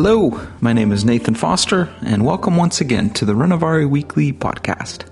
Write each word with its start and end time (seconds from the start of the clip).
Hello, 0.00 0.40
my 0.60 0.72
name 0.72 0.92
is 0.92 1.04
Nathan 1.04 1.34
Foster, 1.34 1.92
and 2.02 2.24
welcome 2.24 2.56
once 2.56 2.80
again 2.80 3.10
to 3.14 3.24
the 3.24 3.32
Renovaré 3.32 3.90
Weekly 3.90 4.32
podcast. 4.32 5.04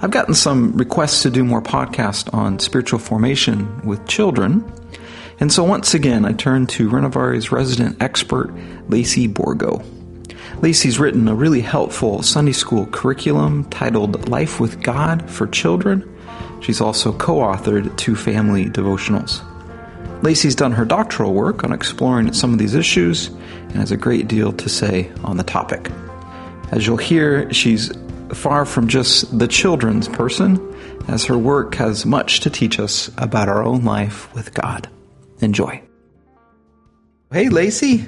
I've 0.00 0.12
gotten 0.12 0.32
some 0.32 0.76
requests 0.76 1.24
to 1.24 1.30
do 1.30 1.42
more 1.42 1.60
podcasts 1.60 2.32
on 2.32 2.60
spiritual 2.60 3.00
formation 3.00 3.84
with 3.84 4.06
children, 4.06 4.64
and 5.40 5.52
so 5.52 5.64
once 5.64 5.92
again 5.92 6.24
I 6.24 6.34
turn 6.34 6.68
to 6.68 6.88
Renovaré's 6.88 7.50
resident 7.50 8.00
expert, 8.00 8.54
Lacy 8.88 9.26
Borgo. 9.26 9.82
Lacy's 10.62 11.00
written 11.00 11.26
a 11.26 11.34
really 11.34 11.60
helpful 11.60 12.22
Sunday 12.22 12.52
school 12.52 12.86
curriculum 12.86 13.64
titled 13.70 14.28
Life 14.28 14.60
with 14.60 14.80
God 14.84 15.28
for 15.28 15.48
Children. 15.48 16.08
She's 16.60 16.80
also 16.80 17.12
co 17.12 17.38
authored 17.38 17.96
two 17.96 18.14
family 18.14 18.66
devotionals. 18.66 19.42
Lacy's 20.22 20.54
done 20.54 20.72
her 20.72 20.84
doctoral 20.84 21.32
work 21.32 21.64
on 21.64 21.72
exploring 21.72 22.32
some 22.32 22.52
of 22.52 22.58
these 22.58 22.74
issues 22.74 23.28
and 23.28 23.76
has 23.76 23.92
a 23.92 23.96
great 23.96 24.28
deal 24.28 24.52
to 24.52 24.68
say 24.68 25.12
on 25.22 25.36
the 25.36 25.44
topic. 25.44 25.90
As 26.70 26.86
you'll 26.86 26.96
hear, 26.96 27.52
she's 27.52 27.92
far 28.34 28.64
from 28.64 28.88
just 28.88 29.38
the 29.38 29.48
children's 29.48 30.08
person, 30.08 30.74
as 31.08 31.24
her 31.24 31.38
work 31.38 31.74
has 31.76 32.04
much 32.04 32.40
to 32.40 32.50
teach 32.50 32.78
us 32.78 33.10
about 33.16 33.48
our 33.48 33.62
own 33.62 33.84
life 33.84 34.32
with 34.34 34.52
God. 34.54 34.88
Enjoy. 35.40 35.82
Hey, 37.32 37.48
Lacey. 37.48 37.98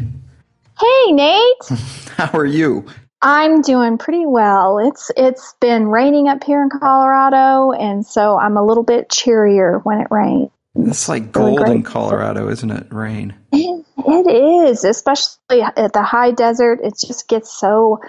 Hey, 0.79 1.13
Nate. 1.13 1.69
How 2.17 2.37
are 2.37 2.45
you? 2.45 2.87
I'm 3.23 3.61
doing 3.61 3.99
pretty 3.99 4.25
well. 4.25 4.79
It's 4.79 5.11
it's 5.15 5.55
been 5.61 5.89
raining 5.89 6.29
up 6.29 6.43
here 6.43 6.63
in 6.63 6.71
Colorado, 6.71 7.73
and 7.73 8.05
so 8.05 8.39
I'm 8.39 8.57
a 8.57 8.65
little 8.65 8.83
bit 8.83 9.11
cheerier 9.11 9.79
when 9.79 10.01
it 10.01 10.07
rains. 10.11 10.51
It's 10.87 11.09
like 11.09 11.33
gold 11.33 11.61
in 11.69 11.83
Colorado, 11.83 12.49
isn't 12.49 12.71
it? 12.71 12.87
Rain. 12.91 13.35
It, 13.53 13.85
it 13.99 14.27
is, 14.69 14.85
especially 14.85 15.63
at 15.63 15.93
the 15.93 16.03
high 16.03 16.31
desert. 16.31 16.81
It 16.83 16.95
just 16.99 17.29
gets 17.29 17.53
so 17.53 18.01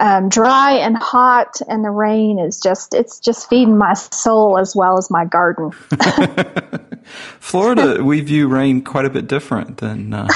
um, 0.00 0.28
dry 0.28 0.72
and 0.72 0.96
hot, 0.96 1.60
and 1.68 1.84
the 1.84 1.90
rain 1.90 2.38
is 2.38 2.60
just 2.60 2.94
it's 2.94 3.20
just 3.20 3.48
feeding 3.48 3.78
my 3.78 3.94
soul 3.94 4.58
as 4.58 4.74
well 4.74 4.98
as 4.98 5.10
my 5.10 5.24
garden. 5.24 5.70
Florida, 7.40 8.02
we 8.04 8.20
view 8.20 8.48
rain 8.48 8.82
quite 8.82 9.04
a 9.04 9.10
bit 9.10 9.28
different 9.28 9.78
than 9.78 10.14
uh, 10.14 10.28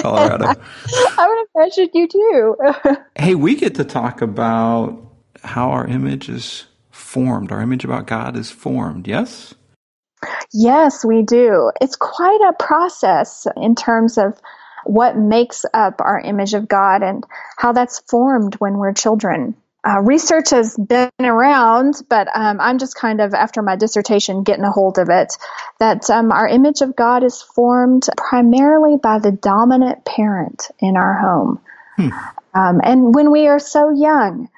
Colorado. 0.00 0.46
I 1.18 1.46
would 1.54 1.62
imagine 1.62 1.88
you 1.94 2.08
do. 2.08 2.56
hey, 3.16 3.34
we 3.34 3.54
get 3.54 3.74
to 3.76 3.84
talk 3.84 4.22
about 4.22 5.00
how 5.44 5.70
our 5.70 5.86
image 5.86 6.28
is 6.28 6.66
formed. 6.90 7.52
Our 7.52 7.60
image 7.60 7.84
about 7.84 8.06
God 8.06 8.36
is 8.36 8.50
formed. 8.50 9.06
Yes. 9.06 9.54
Yes, 10.52 11.04
we 11.04 11.22
do. 11.22 11.70
It's 11.80 11.96
quite 11.96 12.40
a 12.40 12.52
process 12.52 13.46
in 13.56 13.74
terms 13.74 14.18
of 14.18 14.40
what 14.84 15.16
makes 15.16 15.64
up 15.72 16.00
our 16.00 16.18
image 16.20 16.54
of 16.54 16.68
God 16.68 17.02
and 17.02 17.24
how 17.56 17.72
that's 17.72 18.00
formed 18.08 18.54
when 18.56 18.78
we're 18.78 18.92
children. 18.92 19.54
Uh, 19.84 20.00
research 20.00 20.50
has 20.50 20.76
been 20.76 21.10
around, 21.20 21.96
but 22.08 22.28
um, 22.34 22.60
I'm 22.60 22.78
just 22.78 22.94
kind 22.94 23.20
of, 23.20 23.34
after 23.34 23.62
my 23.62 23.74
dissertation, 23.74 24.44
getting 24.44 24.64
a 24.64 24.70
hold 24.70 24.98
of 24.98 25.08
it, 25.10 25.36
that 25.80 26.08
um, 26.08 26.30
our 26.30 26.46
image 26.46 26.82
of 26.82 26.94
God 26.94 27.24
is 27.24 27.42
formed 27.42 28.06
primarily 28.16 28.96
by 28.96 29.18
the 29.18 29.32
dominant 29.32 30.04
parent 30.04 30.70
in 30.78 30.96
our 30.96 31.14
home. 31.14 31.60
Hmm. 31.96 32.08
Um, 32.54 32.80
and 32.84 33.14
when 33.14 33.32
we 33.32 33.48
are 33.48 33.58
so 33.58 33.90
young, 33.90 34.48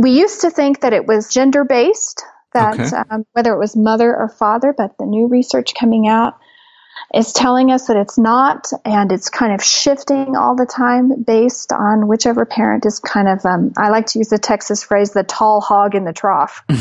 we 0.00 0.10
used 0.10 0.40
to 0.40 0.50
think 0.50 0.80
that 0.80 0.92
it 0.92 1.06
was 1.06 1.32
gender 1.32 1.64
based, 1.64 2.24
that 2.56 2.80
okay. 2.80 3.10
um, 3.10 3.26
whether 3.32 3.52
it 3.52 3.58
was 3.58 3.76
mother 3.76 4.14
or 4.14 4.28
father, 4.28 4.74
but 4.76 4.98
the 4.98 5.06
new 5.06 5.28
research 5.28 5.74
coming 5.74 6.08
out 6.08 6.38
is 7.14 7.32
telling 7.32 7.70
us 7.70 7.86
that 7.86 7.96
it's 7.96 8.18
not, 8.18 8.70
and 8.84 9.12
it's 9.12 9.28
kind 9.28 9.52
of 9.52 9.62
shifting 9.62 10.36
all 10.36 10.56
the 10.56 10.66
time 10.66 11.22
based 11.22 11.72
on 11.72 12.08
whichever 12.08 12.44
parent 12.44 12.84
is 12.84 12.98
kind 12.98 13.28
of, 13.28 13.44
um, 13.46 13.72
I 13.76 13.90
like 13.90 14.06
to 14.06 14.18
use 14.18 14.28
the 14.28 14.38
Texas 14.38 14.82
phrase, 14.82 15.12
the 15.12 15.22
tall 15.22 15.60
hog 15.60 15.94
in 15.94 16.04
the 16.04 16.12
trough. 16.12 16.64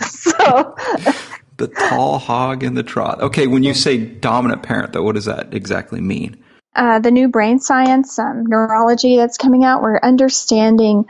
so. 0.00 0.76
The 1.56 1.68
tall 1.68 2.18
hog 2.18 2.62
in 2.62 2.74
the 2.74 2.82
trough. 2.82 3.20
Okay, 3.20 3.46
when 3.46 3.62
you 3.62 3.74
say 3.74 3.98
dominant 3.98 4.62
parent, 4.62 4.92
though, 4.92 5.02
what 5.02 5.16
does 5.16 5.26
that 5.26 5.52
exactly 5.52 6.00
mean? 6.00 6.42
Uh, 6.74 7.00
the 7.00 7.10
new 7.10 7.28
brain 7.28 7.58
science, 7.58 8.18
um, 8.18 8.46
neurology 8.46 9.16
that's 9.16 9.36
coming 9.36 9.64
out, 9.64 9.82
we're 9.82 9.98
understanding 9.98 11.04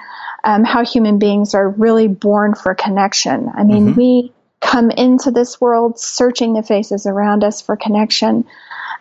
um, 0.45 0.65
how 0.65 0.85
human 0.85 1.19
beings 1.19 1.55
are 1.55 1.69
really 1.69 2.09
born 2.09 2.55
for 2.55 2.75
connection. 2.75 3.51
I 3.55 3.65
mean, 3.65 3.89
mm-hmm. 3.89 4.01
we 4.01 4.33
come 4.61 4.91
into 4.91 5.31
this 5.31 5.61
world 5.61 5.99
searching 5.99 6.53
the 6.53 6.63
faces 6.63 7.07
around 7.07 7.45
us 7.45 7.61
for 7.61 7.77
connection. 7.77 8.45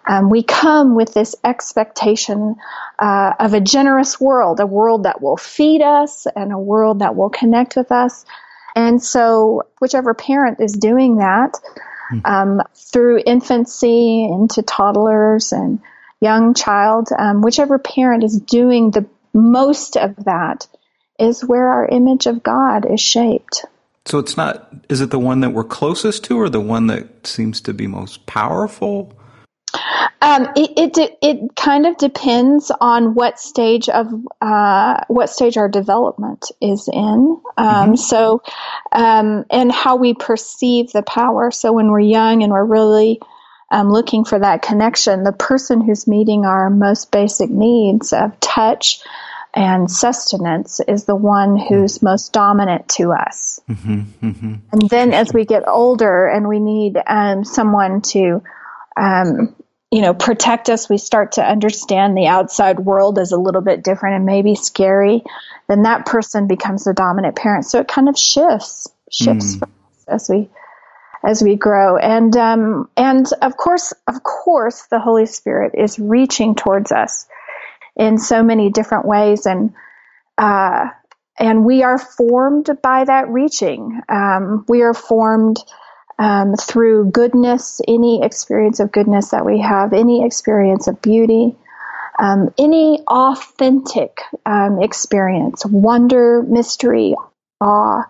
Um, 0.07 0.29
we 0.29 0.43
come 0.43 0.95
with 0.95 1.13
this 1.13 1.35
expectation 1.43 2.55
uh, 2.97 3.33
of 3.39 3.53
a 3.53 3.61
generous 3.61 4.19
world, 4.19 4.59
a 4.59 4.65
world 4.65 5.03
that 5.03 5.21
will 5.21 5.37
feed 5.37 5.81
us 5.81 6.25
and 6.35 6.51
a 6.51 6.57
world 6.57 6.99
that 6.99 7.15
will 7.15 7.29
connect 7.29 7.75
with 7.75 7.91
us. 7.91 8.25
And 8.75 9.03
so, 9.03 9.63
whichever 9.79 10.13
parent 10.13 10.59
is 10.61 10.73
doing 10.73 11.17
that 11.17 11.53
mm-hmm. 12.11 12.25
um, 12.25 12.61
through 12.75 13.21
infancy 13.25 14.23
into 14.23 14.61
toddlers 14.61 15.51
and 15.51 15.79
young 16.21 16.53
child, 16.53 17.09
um, 17.17 17.41
whichever 17.41 17.77
parent 17.77 18.23
is 18.23 18.39
doing 18.39 18.91
the 18.91 19.05
most 19.33 19.97
of 19.97 20.15
that 20.25 20.67
is 21.19 21.43
where 21.43 21.67
our 21.69 21.87
image 21.87 22.27
of 22.27 22.43
God 22.43 22.89
is 22.89 23.01
shaped. 23.01 23.65
So 24.05 24.17
it's 24.17 24.37
not, 24.37 24.73
is 24.89 25.01
it 25.01 25.11
the 25.11 25.19
one 25.19 25.41
that 25.41 25.51
we're 25.51 25.63
closest 25.63 26.23
to 26.25 26.39
or 26.39 26.49
the 26.49 26.61
one 26.61 26.87
that 26.87 27.27
seems 27.27 27.61
to 27.61 27.73
be 27.73 27.85
most 27.85 28.25
powerful? 28.25 29.13
Um, 30.21 30.47
it, 30.55 30.97
it, 30.97 31.17
it 31.21 31.55
kind 31.55 31.85
of 31.85 31.97
depends 31.97 32.71
on 32.81 33.13
what 33.13 33.39
stage 33.39 33.87
of 33.87 34.07
uh, 34.41 35.03
what 35.07 35.29
stage 35.29 35.57
our 35.57 35.69
development 35.69 36.45
is 36.59 36.89
in. 36.91 37.01
Um, 37.01 37.41
mm-hmm. 37.57 37.95
So, 37.95 38.41
um, 38.91 39.45
and 39.49 39.71
how 39.71 39.95
we 39.95 40.13
perceive 40.13 40.91
the 40.91 41.03
power. 41.03 41.51
So 41.51 41.71
when 41.71 41.91
we're 41.91 41.99
young 41.99 42.43
and 42.43 42.51
we're 42.51 42.65
really 42.65 43.19
um, 43.71 43.91
looking 43.91 44.25
for 44.25 44.39
that 44.39 44.61
connection, 44.61 45.23
the 45.23 45.31
person 45.31 45.81
who's 45.81 46.07
meeting 46.07 46.45
our 46.45 46.69
most 46.69 47.11
basic 47.11 47.49
needs 47.49 48.11
of 48.11 48.39
touch, 48.39 49.01
and 49.53 49.89
sustenance 49.89 50.79
is 50.87 51.05
the 51.05 51.15
one 51.15 51.57
who's 51.57 52.01
most 52.01 52.33
dominant 52.33 52.87
to 52.89 53.11
us. 53.11 53.59
Mm-hmm, 53.67 54.01
mm-hmm. 54.27 54.55
And 54.71 54.89
then 54.89 55.13
as 55.13 55.33
we 55.33 55.45
get 55.45 55.67
older 55.67 56.27
and 56.27 56.47
we 56.47 56.59
need 56.59 56.97
um, 57.07 57.43
someone 57.43 58.01
to, 58.01 58.43
um, 58.95 59.55
you 59.91 60.01
know, 60.01 60.13
protect 60.13 60.69
us, 60.69 60.87
we 60.87 60.99
start 60.99 61.33
to 61.33 61.43
understand 61.43 62.15
the 62.15 62.27
outside 62.27 62.79
world 62.79 63.17
is 63.17 63.31
a 63.31 63.37
little 63.37 63.61
bit 63.61 63.83
different 63.83 64.17
and 64.17 64.25
maybe 64.25 64.53
scary. 64.53 65.23
Then 65.67 65.83
that 65.83 66.05
person 66.05 66.47
becomes 66.47 66.83
the 66.83 66.93
dominant 66.93 67.35
parent. 67.35 67.65
So 67.65 67.79
it 67.79 67.87
kind 67.87 68.07
of 68.07 68.17
shifts, 68.17 68.87
shifts 69.09 69.55
mm. 69.55 69.69
as 70.07 70.29
we 70.29 70.47
as 71.23 71.41
we 71.41 71.55
grow. 71.55 71.97
And 71.97 72.35
um, 72.37 72.89
and 72.95 73.25
of 73.41 73.57
course, 73.57 73.93
of 74.07 74.21
course, 74.23 74.83
the 74.91 74.99
Holy 74.99 75.25
Spirit 75.25 75.73
is 75.75 75.97
reaching 75.97 76.55
towards 76.55 76.91
us 76.91 77.25
in 77.99 78.17
so 78.17 78.41
many 78.41 78.71
different 78.71 79.05
ways, 79.05 79.45
and 79.45 79.73
uh, 80.37 80.87
and 81.37 81.65
we 81.65 81.83
are 81.83 81.99
formed 81.99 82.69
by 82.81 83.03
that 83.03 83.27
reaching. 83.29 84.01
Um, 84.09 84.65
we 84.67 84.81
are 84.81 84.93
formed 84.93 85.57
um, 86.17 86.55
through 86.55 87.11
goodness, 87.11 87.81
any 87.87 88.23
experience 88.23 88.79
of 88.79 88.91
goodness 88.91 89.29
that 89.31 89.45
we 89.45 89.59
have, 89.59 89.93
any 89.93 90.25
experience 90.25 90.87
of 90.87 91.01
beauty. 91.01 91.55
Um, 92.17 92.53
any 92.57 92.99
authentic 93.07 94.19
um, 94.45 94.81
experience, 94.81 95.65
wonder, 95.65 96.43
mystery, 96.43 97.15
awe, 97.61 98.03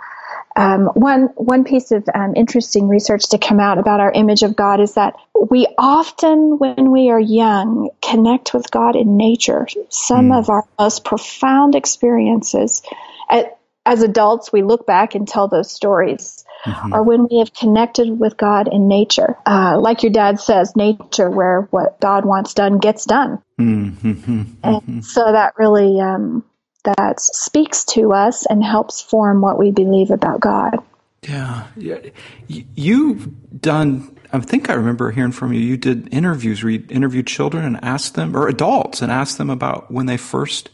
um, 0.56 0.88
one 0.94 1.30
one 1.36 1.64
piece 1.64 1.92
of 1.92 2.08
um, 2.14 2.34
interesting 2.36 2.88
research 2.88 3.30
to 3.30 3.38
come 3.38 3.60
out 3.60 3.78
about 3.78 4.00
our 4.00 4.12
image 4.12 4.44
of 4.44 4.56
God 4.56 4.80
is 4.80 4.96
that 4.96 5.16
we 5.50 5.68
often, 5.78 6.58
when 6.58 6.92
we 6.92 7.10
are 7.10 7.20
young, 7.20 7.90
connect 8.02 8.54
with 8.54 8.70
God 8.72 8.96
in 8.96 9.16
nature. 9.16 9.68
Some 9.90 10.30
mm. 10.30 10.40
of 10.40 10.50
our 10.50 10.66
most 10.78 11.06
profound 11.06 11.76
experiences, 11.76 12.82
at, 13.30 13.58
as 13.86 14.04
adults, 14.04 14.52
we 14.52 14.64
look 14.64 14.86
back 14.86 15.16
and 15.16 15.28
tell 15.28 15.48
those 15.48 15.72
stories. 15.72 16.44
Mm-hmm. 16.66 16.94
Or 16.94 17.04
when 17.04 17.28
we 17.32 17.40
have 17.40 17.54
connected 17.54 18.20
with 18.20 18.36
God 18.36 18.68
in 18.68 18.90
nature, 18.90 19.38
uh, 19.46 19.80
like 19.80 20.04
your 20.04 20.12
dad 20.12 20.42
says, 20.42 20.76
nature 20.76 21.30
where 21.30 21.62
what 21.72 22.02
God 22.02 22.26
wants 22.26 22.54
done 22.54 22.80
gets 22.80 23.06
done, 23.06 23.42
mm-hmm. 23.58 24.44
and 24.62 25.06
so 25.06 25.32
that 25.32 25.54
really 25.58 26.02
um, 26.02 26.44
that 26.84 27.20
speaks 27.20 27.84
to 27.86 28.14
us 28.14 28.46
and 28.46 28.64
helps 28.64 29.02
form 29.02 29.42
what 29.42 29.60
we 29.60 29.72
believe 29.72 30.12
about 30.12 30.40
God. 30.40 30.78
Yeah, 31.24 31.68
yeah. 31.76 32.00
You've 32.48 33.62
done. 33.62 34.16
I 34.32 34.40
think 34.40 34.70
I 34.70 34.74
remember 34.74 35.12
hearing 35.12 35.32
from 35.32 35.54
you. 35.54 35.60
You 35.60 35.76
did 35.76 36.14
interviews 36.14 36.64
where 36.64 36.72
you 36.72 36.86
interviewed 36.90 37.28
children 37.28 37.66
and 37.66 37.84
asked 37.84 38.16
them, 38.16 38.36
or 38.36 38.48
adults, 38.48 39.02
and 39.02 39.12
asked 39.12 39.38
them 39.38 39.50
about 39.50 39.92
when 39.92 40.06
they 40.06 40.18
first 40.18 40.70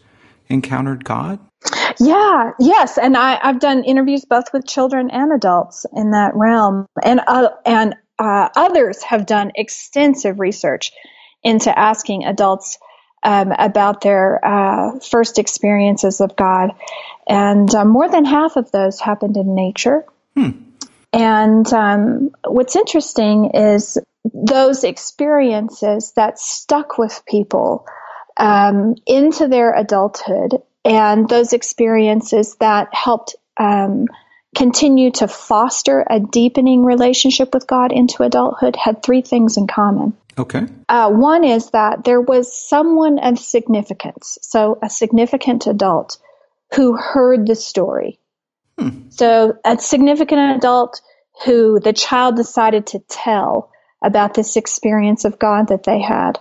encountered 0.48 1.04
God. 1.04 1.40
Yeah, 2.00 2.52
yes, 2.60 2.98
and 2.98 3.18
I, 3.18 3.40
have 3.42 3.60
done 3.60 3.84
interviews 3.84 4.26
both 4.26 4.54
with 4.54 4.68
children 4.68 5.10
and 5.10 5.32
adults 5.32 5.86
in 5.96 6.12
that 6.12 6.36
realm, 6.36 6.86
and 7.02 7.22
uh, 7.26 7.50
and 7.66 7.96
uh, 8.20 8.50
others 8.56 9.02
have 9.04 9.26
done 9.26 9.52
extensive 9.56 10.40
research 10.40 10.92
into 11.44 11.78
asking 11.78 12.26
adults 12.26 12.78
um, 13.26 13.52
about 13.52 14.02
their 14.02 14.40
uh, 14.46 15.00
first 15.00 15.40
experiences 15.40 16.22
of 16.22 16.36
God. 16.36 16.70
And 17.28 17.74
uh, 17.74 17.84
more 17.84 18.08
than 18.08 18.24
half 18.24 18.56
of 18.56 18.72
those 18.72 19.02
happened 19.02 19.36
in 19.36 19.56
nature. 19.56 20.06
Hmm. 20.36 20.52
And 21.12 21.74
um, 21.74 22.32
what's 22.46 22.76
interesting 22.76 23.52
is 23.56 23.98
those 24.34 24.84
experiences 24.84 26.14
that 26.16 26.40
stuck 26.40 26.98
with 26.98 27.24
people 27.28 27.88
um, 28.38 28.96
into 29.08 29.48
their 29.48 29.74
adulthood 29.74 30.62
and 30.84 31.28
those 31.28 31.54
experiences 31.54 32.56
that 32.60 32.94
helped 32.94 33.36
um, 33.58 34.06
continue 34.56 35.10
to 35.12 35.28
foster 35.28 36.06
a 36.08 36.20
deepening 36.20 36.84
relationship 36.84 37.54
with 37.54 37.66
God 37.66 37.92
into 37.92 38.22
adulthood 38.22 38.76
had 38.76 39.02
three 39.02 39.22
things 39.22 39.58
in 39.58 39.66
common. 39.68 40.16
Okay. 40.38 40.66
Uh, 40.90 41.10
one 41.12 41.44
is 41.44 41.70
that 41.72 42.04
there 42.04 42.22
was 42.22 42.68
someone 42.68 43.20
of 43.20 43.40
significance, 43.40 44.38
so 44.42 44.78
a 44.84 44.90
significant 44.90 45.66
adult, 45.66 46.18
who 46.76 46.98
heard 46.98 47.48
the 47.48 47.56
story. 47.56 48.20
Hmm. 48.78 49.10
So 49.10 49.58
a 49.64 49.78
significant 49.78 50.58
adult 50.58 51.02
who 51.46 51.80
the 51.80 51.94
child 51.94 52.36
decided 52.36 52.88
to 52.88 53.00
tell 53.00 53.72
about 54.04 54.34
this 54.34 54.58
experience 54.58 55.26
of 55.26 55.40
God 55.40 55.70
that 55.70 55.84
they 55.84 56.02
had. 56.02 56.40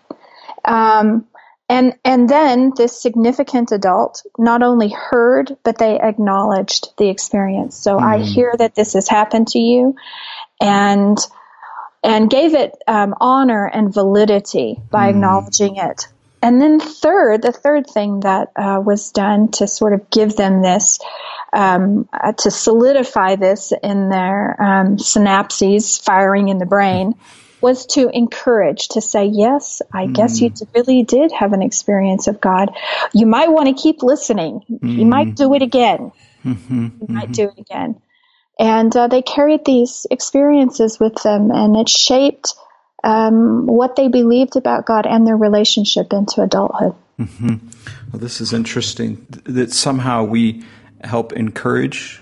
Um, 0.64 1.26
and, 1.69 1.94
and 2.05 2.29
then 2.29 2.73
this 2.76 3.00
significant 3.00 3.73
adult 3.73 4.23
not 4.38 4.62
only 4.62 4.91
heard, 4.91 5.56
but 5.62 5.79
they 5.79 5.99
acknowledged 5.99 6.88
the 6.99 7.08
experience. 7.08 7.76
So 7.76 7.96
mm. 7.96 8.02
I 8.02 8.19
hear 8.19 8.52
that 8.58 8.75
this 8.75 8.93
has 8.94 9.08
happened 9.08 9.49
to 9.49 9.58
you 9.58 9.94
and, 10.61 11.19
and 12.05 12.29
gave 12.29 12.55
it 12.55 12.77
um, 12.87 13.15
honor 13.21 13.67
and 13.67 13.93
validity 13.93 14.79
by 14.91 15.06
mm. 15.06 15.11
acknowledging 15.11 15.77
it. 15.77 16.06
And 16.43 16.61
then 16.61 16.79
third, 16.79 17.41
the 17.41 17.53
third 17.53 17.89
thing 17.89 18.21
that 18.21 18.53
uh, 18.55 18.81
was 18.85 19.11
done 19.11 19.51
to 19.53 19.67
sort 19.67 19.95
of 19.95 20.11
give 20.11 20.37
them 20.37 20.61
this, 20.61 21.01
um, 21.55 22.06
uh, 22.12 22.33
to 22.33 22.51
solidify 22.51 23.37
this 23.37 23.73
in 23.83 24.11
their 24.11 24.62
um, 24.62 24.99
synapses 24.99 26.03
firing 26.03 26.51
in 26.51 26.59
the 26.59 26.67
brain 26.67 27.15
was 27.62 27.87
to 27.87 28.11
encourage, 28.11 28.89
to 28.89 29.01
say, 29.01 29.25
yes, 29.25 29.81
I 29.91 30.05
mm. 30.05 30.12
guess 30.12 30.39
you 30.43 30.51
mm. 30.51 30.75
really 30.75 31.03
did 31.03 31.33
have 31.33 31.55
an 31.55 31.62
experience 31.62 32.27
of 32.27 32.39
God. 32.39 32.71
You 33.15 33.25
might 33.25 33.51
want 33.51 33.75
to 33.75 33.83
keep 33.83 34.03
listening. 34.03 34.61
Mm. 34.71 34.99
You 34.99 35.06
might 35.06 35.35
do 35.35 35.55
it 35.55 35.62
again. 35.62 36.12
Mm-hmm. 36.45 36.83
You 36.83 36.91
mm-hmm. 36.91 37.15
might 37.15 37.33
do 37.33 37.45
it 37.45 37.59
again. 37.59 38.03
And 38.59 38.95
uh, 38.95 39.09
they 39.09 39.23
carried 39.23 39.65
these 39.65 40.06
experiences 40.11 41.01
with 41.01 41.23
them, 41.23 41.51
and 41.51 41.77
it 41.77 41.89
shaped 41.89 42.55
um, 43.03 43.67
what 43.67 43.97
they 43.97 44.09
believed 44.09 44.56
about 44.56 44.87
God 44.87 45.06
and 45.06 45.27
their 45.27 45.37
relationship 45.37 46.12
into 46.12 46.43
adulthood. 46.43 46.95
Mm-hmm. 47.19 47.69
Well, 48.12 48.21
this 48.21 48.41
is 48.41 48.53
interesting 48.53 49.27
that 49.45 49.73
somehow 49.73 50.25
we 50.25 50.65
help 51.03 51.33
encourage 51.33 52.21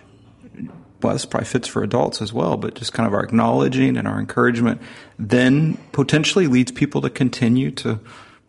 well, 1.03 1.15
this 1.15 1.27
probably 1.27 1.49
fits 1.49 1.67
for 1.67 1.83
adults 1.83 2.23
as 2.23 2.33
well, 2.33 2.57
but 2.57 2.75
just 2.75 2.93
kind 2.93 3.07
of 3.07 3.13
our 3.13 3.23
acknowledging 3.23 3.97
and 3.97 4.07
our 4.07 4.21
encouragement 4.21 4.81
then 5.19 5.77
potentially 5.91 6.47
leads 6.47 6.71
people 6.71 7.01
to 7.01 7.11
continue 7.11 7.71
to 7.73 7.99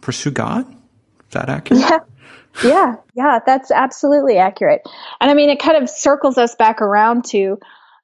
pursue 0.02 0.32
God. 0.32 0.70
Is 0.72 1.32
that 1.32 1.50
accurate? 1.50 1.82
Yeah. 1.82 2.00
Yeah, 2.64 2.96
yeah, 3.16 3.40
that's 3.46 3.72
absolutely 3.72 4.38
accurate. 4.38 4.82
And 5.20 5.32
I 5.32 5.34
mean, 5.34 5.50
it 5.50 5.60
kind 5.60 5.82
of 5.82 5.90
circles 5.90 6.38
us 6.38 6.56
back 6.56 6.82
around 6.82 7.26
to, 7.26 7.60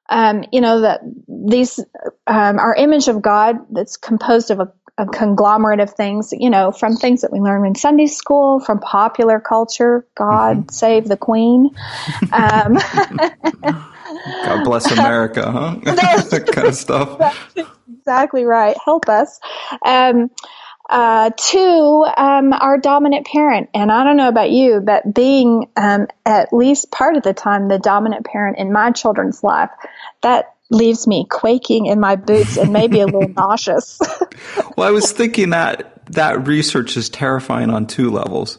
um, 0.10 0.44
you 0.52 0.62
know, 0.62 0.82
that 0.82 1.02
these, 1.28 1.80
um, 2.26 2.60
our 2.60 2.74
image 2.76 3.08
of 3.08 3.22
God 3.22 3.58
that's 3.72 3.98
composed 3.98 4.50
of 4.50 4.60
a, 4.60 4.72
a, 4.98 5.06
conglomerate 5.06 5.80
of 5.80 5.92
things, 5.92 6.32
you 6.32 6.50
know, 6.50 6.72
from 6.72 6.96
things 6.96 7.22
that 7.22 7.32
we 7.32 7.40
learn 7.40 7.66
in 7.66 7.76
Sunday 7.76 8.08
school, 8.08 8.60
from 8.60 8.80
popular 8.80 9.40
culture, 9.40 10.08
God 10.16 10.58
mm-hmm. 10.58 10.70
save 10.70 11.08
the 11.08 11.18
Queen. 11.18 11.70
Um, 12.32 12.74
God 14.46 14.64
bless 14.64 14.92
America, 14.92 15.52
huh? 15.52 15.76
that 15.84 16.50
kind 16.52 16.68
of 16.68 16.76
stuff. 16.76 17.56
Exactly 18.00 18.44
right. 18.46 18.76
Help 18.84 19.08
us. 19.10 19.40
Uh, 20.90 21.30
two, 21.38 22.06
um, 22.18 22.52
our 22.52 22.80
dominant 22.80 23.28
parent. 23.28 23.70
And 23.76 23.92
I 23.92 24.04
don't 24.04 24.18
know 24.18 24.28
about 24.28 24.50
you, 24.50 24.82
but 24.82 25.14
being 25.14 25.70
um, 25.78 26.08
at 26.26 26.52
least 26.52 26.90
part 26.90 27.16
of 27.16 27.22
the 27.22 27.34
time 27.34 27.68
the 27.68 27.78
dominant 27.78 28.26
parent 28.26 28.58
in 28.58 28.72
my 28.72 28.92
children's 28.92 29.44
life, 29.44 29.70
that 30.22 30.56
leaves 30.72 31.06
me 31.06 31.26
quaking 31.30 31.86
in 31.86 32.00
my 32.00 32.16
boots 32.16 32.58
and 32.58 32.74
maybe 32.74 33.02
a 33.02 33.06
little 33.06 33.30
nauseous. 33.38 34.00
well, 34.78 34.88
I 34.88 34.92
was 34.92 35.12
thinking 35.12 35.52
that 35.52 36.06
that 36.14 36.48
research 36.48 36.98
is 36.98 37.08
terrifying 37.08 37.70
on 37.70 37.86
two 37.86 38.10
levels. 38.10 38.58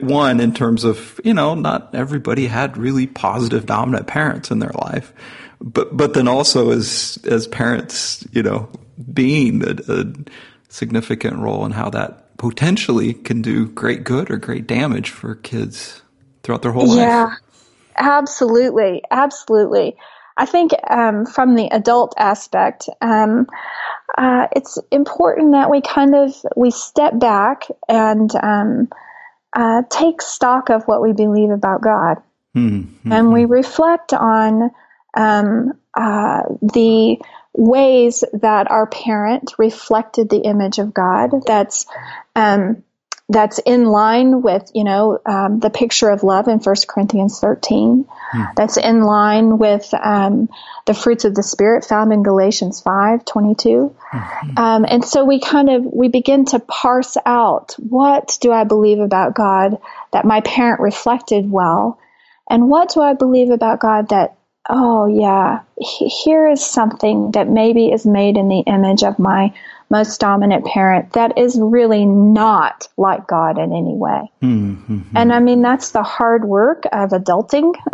One, 0.00 0.40
in 0.40 0.52
terms 0.52 0.84
of, 0.84 1.18
you 1.24 1.32
know, 1.32 1.54
not 1.54 1.94
everybody 1.94 2.46
had 2.46 2.76
really 2.76 3.06
positive 3.06 3.64
dominant 3.64 4.06
parents 4.06 4.50
in 4.50 4.58
their 4.58 4.72
life. 4.72 5.14
But, 5.62 5.96
but 5.96 6.12
then 6.12 6.28
also 6.28 6.70
as, 6.70 7.18
as 7.24 7.46
parents, 7.46 8.26
you 8.32 8.42
know, 8.42 8.68
being 9.12 9.62
a, 9.66 9.76
a 9.88 10.04
significant 10.70 11.38
role 11.38 11.66
in 11.66 11.72
how 11.72 11.90
that 11.90 12.36
potentially 12.38 13.12
can 13.12 13.42
do 13.42 13.68
great 13.68 14.02
good 14.04 14.30
or 14.30 14.38
great 14.38 14.66
damage 14.66 15.10
for 15.10 15.34
kids 15.34 16.00
throughout 16.42 16.62
their 16.62 16.72
whole 16.72 16.86
life. 16.86 16.98
Yeah, 16.98 17.34
absolutely. 17.96 19.02
Absolutely. 19.10 19.96
I 20.36 20.46
think 20.46 20.70
um, 20.88 21.26
from 21.26 21.54
the 21.54 21.68
adult 21.70 22.14
aspect, 22.16 22.88
um, 23.02 23.46
uh, 24.16 24.46
it's 24.56 24.78
important 24.90 25.52
that 25.52 25.70
we 25.70 25.82
kind 25.82 26.14
of 26.14 26.34
we 26.56 26.70
step 26.70 27.18
back 27.18 27.64
and 27.88 28.34
um, 28.42 28.88
uh, 29.52 29.82
take 29.90 30.22
stock 30.22 30.70
of 30.70 30.84
what 30.84 31.02
we 31.02 31.12
believe 31.12 31.50
about 31.50 31.82
God, 31.82 32.22
mm-hmm. 32.56 33.12
and 33.12 33.32
we 33.34 33.44
reflect 33.44 34.14
on 34.14 34.70
um, 35.14 35.74
uh, 35.94 36.42
the 36.62 37.18
ways 37.52 38.24
that 38.32 38.70
our 38.70 38.86
parent 38.86 39.52
reflected 39.58 40.28
the 40.28 40.40
image 40.40 40.78
of 40.78 40.94
God. 40.94 41.30
That's 41.46 41.86
um, 42.34 42.82
that's 43.30 43.58
in 43.58 43.84
line 43.84 44.42
with, 44.42 44.72
you 44.74 44.82
know, 44.82 45.20
um, 45.24 45.60
the 45.60 45.70
picture 45.70 46.10
of 46.10 46.24
love 46.24 46.48
in 46.48 46.58
1 46.58 46.76
Corinthians 46.88 47.38
13. 47.38 48.04
Hmm. 48.32 48.42
That's 48.56 48.76
in 48.76 49.02
line 49.02 49.56
with 49.58 49.88
um, 49.94 50.48
the 50.86 50.94
fruits 50.94 51.24
of 51.24 51.36
the 51.36 51.44
Spirit 51.44 51.84
found 51.84 52.12
in 52.12 52.24
Galatians 52.24 52.80
5, 52.80 53.24
22. 53.24 53.94
Mm-hmm. 54.12 54.58
Um, 54.58 54.84
and 54.88 55.04
so 55.04 55.24
we 55.24 55.38
kind 55.38 55.70
of, 55.70 55.84
we 55.84 56.08
begin 56.08 56.44
to 56.46 56.58
parse 56.58 57.16
out, 57.24 57.76
what 57.78 58.36
do 58.40 58.50
I 58.50 58.64
believe 58.64 58.98
about 58.98 59.36
God 59.36 59.78
that 60.12 60.24
my 60.24 60.40
parent 60.40 60.80
reflected 60.80 61.48
well? 61.48 62.00
And 62.48 62.68
what 62.68 62.92
do 62.94 63.00
I 63.00 63.14
believe 63.14 63.50
about 63.50 63.78
God 63.78 64.08
that 64.08 64.39
oh 64.70 65.06
yeah, 65.06 65.60
here 65.78 66.48
is 66.48 66.64
something 66.64 67.32
that 67.32 67.48
maybe 67.48 67.88
is 67.88 68.06
made 68.06 68.36
in 68.36 68.48
the 68.48 68.60
image 68.60 69.02
of 69.02 69.18
my 69.18 69.52
most 69.90 70.20
dominant 70.20 70.64
parent 70.64 71.12
that 71.14 71.36
is 71.36 71.58
really 71.60 72.06
not 72.06 72.86
like 72.96 73.26
God 73.26 73.58
in 73.58 73.72
any 73.72 73.94
way. 73.94 74.30
Mm-hmm. 74.40 75.00
And 75.16 75.32
I 75.32 75.40
mean, 75.40 75.62
that's 75.62 75.90
the 75.90 76.04
hard 76.04 76.44
work 76.44 76.84
of 76.92 77.10
adulting, 77.10 77.74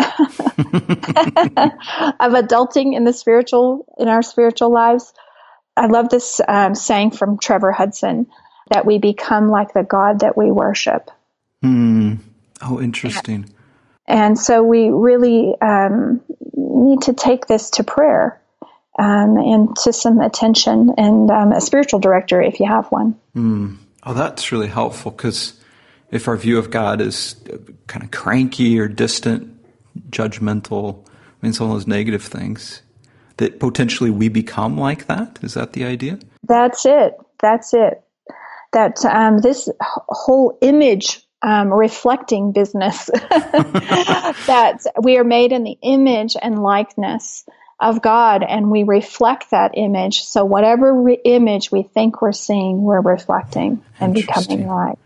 of 2.21 2.33
adulting 2.33 2.95
in 2.95 3.05
the 3.05 3.15
spiritual, 3.15 3.87
in 3.99 4.09
our 4.09 4.23
spiritual 4.23 4.71
lives. 4.71 5.15
I 5.75 5.87
love 5.87 6.11
this 6.11 6.41
um, 6.47 6.75
saying 6.75 7.13
from 7.13 7.39
Trevor 7.39 7.73
Hudson 7.73 8.27
that 8.71 8.85
we 8.85 8.99
become 8.99 9.49
like 9.49 9.73
the 9.73 9.83
God 9.83 10.21
that 10.21 10.37
we 10.37 10.51
worship. 10.51 11.11
Mm. 11.65 12.19
Oh, 12.61 12.81
interesting. 12.81 13.49
And 14.07 14.39
so 14.39 14.63
we 14.63 14.91
really 14.91 15.55
um, 15.61 16.21
need 16.77 17.03
to 17.03 17.13
take 17.13 17.47
this 17.47 17.71
to 17.71 17.85
prayer 17.85 18.41
um, 18.99 19.37
and 19.37 19.77
to 19.77 19.93
some 19.93 20.21
attention 20.21 20.95
and 20.97 21.31
um, 21.31 21.53
a 21.53 21.61
spiritual 21.61 22.01
director 22.01 22.41
if 22.41 22.61
you 22.61 22.67
have 22.67 22.87
one. 22.89 23.19
Mm. 23.35 23.77
Oh, 24.05 24.15
that's 24.15 24.53
really 24.53 24.69
helpful 24.69 25.11
because 25.11 25.59
if 26.11 26.29
our 26.29 26.37
view 26.37 26.59
of 26.59 26.71
God 26.71 27.01
is 27.01 27.37
kind 27.89 28.05
of 28.05 28.11
cranky 28.11 28.79
or 28.79 28.89
distant, 28.89 29.53
judgmental, 30.11 31.05
I 31.07 31.11
mean, 31.43 31.53
some 31.53 31.69
of 31.69 31.73
those 31.73 31.87
negative 31.87 32.23
things, 32.23 32.83
that 33.39 33.61
potentially 33.61 34.11
we 34.11 34.29
become 34.29 34.79
like 34.79 35.07
that. 35.07 35.39
Is 35.43 35.55
that 35.55 35.73
the 35.73 35.85
idea? 35.85 36.19
That's 36.45 36.87
it. 36.87 37.17
That's 37.41 37.75
it. 37.75 38.03
That 38.73 39.05
um, 39.05 39.39
this 39.39 39.69
whole 39.81 40.59
image 40.61 41.26
um, 41.47 41.73
reflecting 41.73 42.51
business 42.51 43.07
that 43.31 44.79
we 45.01 45.17
are 45.17 45.25
made 45.25 45.53
in 45.53 45.63
the 45.63 45.79
image 45.81 46.35
and 46.41 46.61
likeness 46.61 47.45
of 47.79 48.03
God 48.03 48.43
and 48.43 48.69
we 48.69 48.83
reflect 48.83 49.53
that 49.53 49.71
image. 49.75 50.25
So 50.25 50.45
whatever 50.45 50.93
re- 50.93 51.21
image 51.25 51.71
we 51.71 51.85
think 51.85 52.21
we're 52.21 52.33
seeing, 52.33 52.83
we're 52.83 53.01
reflecting 53.01 53.85
and 54.01 54.13
becoming 54.13 54.67
like. 54.67 54.99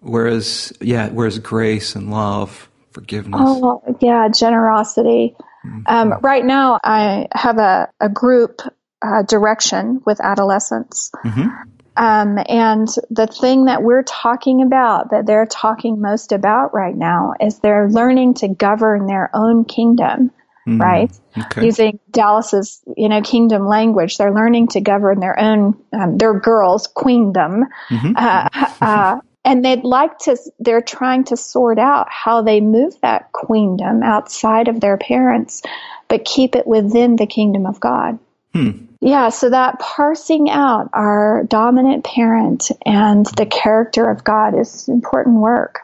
Whereas, 0.00 0.70
yeah, 0.82 1.08
whereas 1.08 1.38
grace 1.38 1.96
and 1.96 2.10
love, 2.10 2.68
forgiveness. 2.90 3.40
Oh, 3.42 3.82
yeah, 4.00 4.28
generosity. 4.28 5.34
Mm-hmm. 5.64 5.80
Um, 5.86 6.20
right 6.20 6.44
now, 6.44 6.78
I 6.84 7.26
have 7.32 7.56
a, 7.56 7.88
a 8.00 8.10
group 8.10 8.60
uh, 9.00 9.22
direction 9.22 10.02
with 10.04 10.20
adolescents. 10.20 11.10
Mm-hmm. 11.24 11.70
Um, 11.96 12.38
and 12.48 12.88
the 13.10 13.26
thing 13.26 13.64
that 13.66 13.82
we're 13.82 14.02
talking 14.02 14.62
about, 14.62 15.10
that 15.10 15.26
they're 15.26 15.46
talking 15.46 16.00
most 16.00 16.32
about 16.32 16.74
right 16.74 16.96
now, 16.96 17.34
is 17.40 17.58
they're 17.58 17.88
learning 17.88 18.34
to 18.34 18.48
govern 18.48 19.06
their 19.06 19.30
own 19.34 19.64
kingdom, 19.64 20.30
mm, 20.66 20.80
right? 20.80 21.10
Okay. 21.38 21.64
Using 21.64 21.98
Dallas's, 22.10 22.82
you 22.96 23.08
know, 23.08 23.22
kingdom 23.22 23.66
language, 23.66 24.18
they're 24.18 24.34
learning 24.34 24.68
to 24.68 24.80
govern 24.80 25.20
their 25.20 25.38
own, 25.38 25.82
um, 25.92 26.18
their 26.18 26.38
girls' 26.38 26.86
queendom. 26.86 27.64
Mm-hmm. 27.88 28.12
Uh, 28.16 28.48
uh, 28.80 29.20
and 29.44 29.64
they'd 29.64 29.84
like 29.84 30.18
to, 30.20 30.36
they're 30.58 30.82
trying 30.82 31.24
to 31.24 31.36
sort 31.36 31.78
out 31.78 32.08
how 32.10 32.42
they 32.42 32.60
move 32.60 33.00
that 33.00 33.32
queendom 33.32 34.02
outside 34.02 34.68
of 34.68 34.80
their 34.80 34.98
parents, 34.98 35.62
but 36.08 36.24
keep 36.24 36.56
it 36.56 36.66
within 36.66 37.16
the 37.16 37.26
kingdom 37.26 37.64
of 37.64 37.78
God. 37.78 38.18
Hmm. 38.56 38.86
Yeah, 39.00 39.28
so 39.28 39.50
that 39.50 39.78
parsing 39.78 40.48
out 40.48 40.88
our 40.92 41.44
dominant 41.44 42.04
parent 42.04 42.70
and 42.84 43.26
the 43.36 43.46
character 43.46 44.08
of 44.08 44.24
God 44.24 44.58
is 44.58 44.88
important 44.88 45.36
work. 45.36 45.80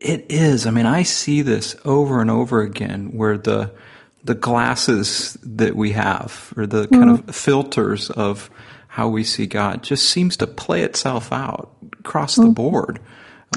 It 0.00 0.26
is. 0.30 0.66
I 0.66 0.70
mean, 0.70 0.86
I 0.86 1.04
see 1.04 1.42
this 1.42 1.76
over 1.84 2.20
and 2.20 2.30
over 2.30 2.60
again 2.62 3.12
where 3.16 3.38
the 3.38 3.72
the 4.22 4.34
glasses 4.34 5.38
that 5.42 5.74
we 5.74 5.92
have 5.92 6.52
or 6.56 6.66
the 6.66 6.86
kind 6.88 7.04
mm-hmm. 7.04 7.28
of 7.28 7.34
filters 7.34 8.10
of 8.10 8.50
how 8.88 9.08
we 9.08 9.24
see 9.24 9.46
God 9.46 9.82
just 9.82 10.10
seems 10.10 10.36
to 10.38 10.46
play 10.46 10.82
itself 10.82 11.32
out 11.32 11.74
across 12.00 12.34
mm-hmm. 12.34 12.48
the 12.48 12.52
board 12.52 13.00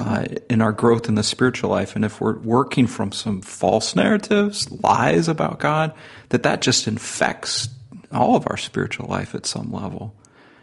uh, 0.00 0.24
in 0.48 0.62
our 0.62 0.72
growth 0.72 1.08
in 1.08 1.16
the 1.16 1.22
spiritual 1.22 1.70
life. 1.70 1.94
And 1.96 2.04
if 2.04 2.20
we're 2.20 2.38
working 2.38 2.86
from 2.86 3.12
some 3.12 3.42
false 3.42 3.94
narratives, 3.94 4.70
lies 4.70 5.28
about 5.28 5.58
God, 5.58 5.92
that 6.30 6.44
that 6.44 6.62
just 6.62 6.88
infects 6.88 7.68
all 8.14 8.36
of 8.36 8.46
our 8.48 8.56
spiritual 8.56 9.08
life 9.08 9.34
at 9.34 9.46
some 9.46 9.72
level. 9.72 10.14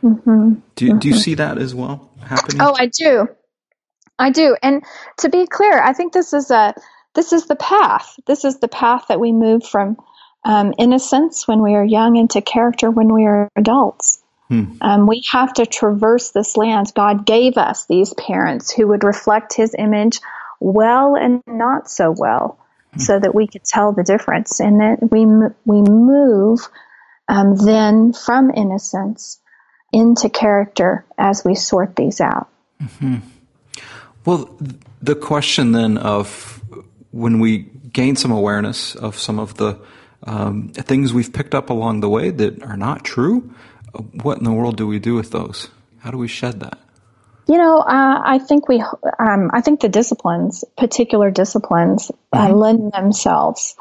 Mm-hmm. 0.04 0.54
Do, 0.76 0.88
mm-hmm. 0.88 1.00
do 1.00 1.08
you 1.08 1.14
mm-hmm. 1.14 1.22
see 1.22 1.36
that 1.36 1.58
as 1.58 1.76
well 1.76 2.12
happening? 2.24 2.62
Oh, 2.62 2.76
I 2.78 2.88
do. 2.88 3.28
I 4.18 4.30
do. 4.30 4.56
And 4.62 4.84
to 5.20 5.30
be 5.30 5.48
clear, 5.48 5.82
I 5.82 5.94
think 5.94 6.14
this 6.14 6.34
is 6.34 6.52
a 6.52 6.74
this 7.14 7.34
is 7.34 7.48
the 7.48 7.56
path. 7.56 8.16
This 8.26 8.46
is 8.46 8.60
the 8.60 8.68
path 8.68 9.06
that 9.10 9.20
we 9.20 9.32
move 9.32 9.66
from 9.66 9.98
um, 10.44 10.74
innocence 10.78 11.48
when 11.48 11.62
we 11.62 11.76
are 11.76 11.84
young 11.84 12.16
into 12.16 12.42
character 12.42 12.90
when 12.90 13.14
we 13.14 13.26
are 13.26 13.50
adults. 13.56 14.22
Hmm. 14.48 14.66
Um, 14.82 15.08
we 15.08 15.24
have 15.32 15.54
to 15.54 15.66
traverse 15.66 16.32
this 16.32 16.58
land. 16.58 16.94
God 16.96 17.26
gave 17.26 17.58
us 17.58 17.86
these 17.86 18.14
parents 18.14 18.72
who 18.72 18.88
would 18.88 19.04
reflect 19.04 19.56
His 19.56 19.76
image 19.78 20.20
well 20.60 21.16
and 21.16 21.42
not 21.48 21.90
so 21.90 22.14
well, 22.16 22.60
hmm. 22.94 23.00
so 23.00 23.20
that 23.20 23.36
we 23.36 23.48
could 23.48 23.64
tell 23.64 23.92
the 23.92 24.04
difference. 24.04 24.60
And 24.60 24.80
then 24.80 24.98
we 25.10 25.26
we 25.66 25.82
move 25.82 26.68
um, 27.32 27.56
then 27.56 28.12
from 28.12 28.52
innocence 28.52 29.40
into 29.94 30.30
character 30.30 31.06
as 31.18 31.44
we 31.46 31.56
sort 31.56 31.96
these 31.96 32.20
out. 32.20 32.50
Mm-hmm. 32.84 33.18
Well, 34.26 34.56
the 35.02 35.16
question 35.16 35.72
then 35.72 35.98
of 35.98 36.62
when 37.12 37.40
we 37.40 37.70
gain 37.94 38.18
some 38.18 38.32
awareness 38.32 38.96
of 38.96 39.18
some 39.18 39.40
of 39.40 39.56
the 39.56 39.80
um, 40.24 40.70
things 40.70 41.14
we've 41.14 41.32
picked 41.32 41.56
up 41.56 41.70
along 41.70 42.02
the 42.02 42.10
way 42.10 42.30
that 42.30 42.62
are 42.64 42.78
not 42.78 43.04
true, 43.06 43.54
what 44.22 44.38
in 44.38 44.44
the 44.44 44.52
world 44.52 44.76
do 44.76 44.86
we 44.86 45.00
do 45.00 45.16
with 45.16 45.32
those? 45.32 45.70
How 46.00 46.12
do 46.12 46.18
we 46.18 46.28
shed 46.28 46.60
that? 46.60 46.80
You 47.48 47.58
know, 47.58 47.80
uh, 47.80 48.22
I 48.24 48.40
think 48.40 48.68
we, 48.68 48.82
um, 48.82 49.52
I 49.54 49.62
think 49.62 49.80
the 49.80 49.90
disciplines, 49.90 50.64
particular 50.78 51.32
disciplines, 51.32 52.12
uh, 52.32 52.48
mm-hmm. 52.48 52.56
lend 52.56 52.92
themselves 52.92 53.76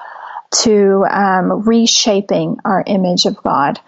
to 0.50 1.04
um, 1.09 1.62
reshaping 1.62 2.59
our 2.64 2.83
image 2.87 3.26
of 3.26 3.37
God. 3.37 3.80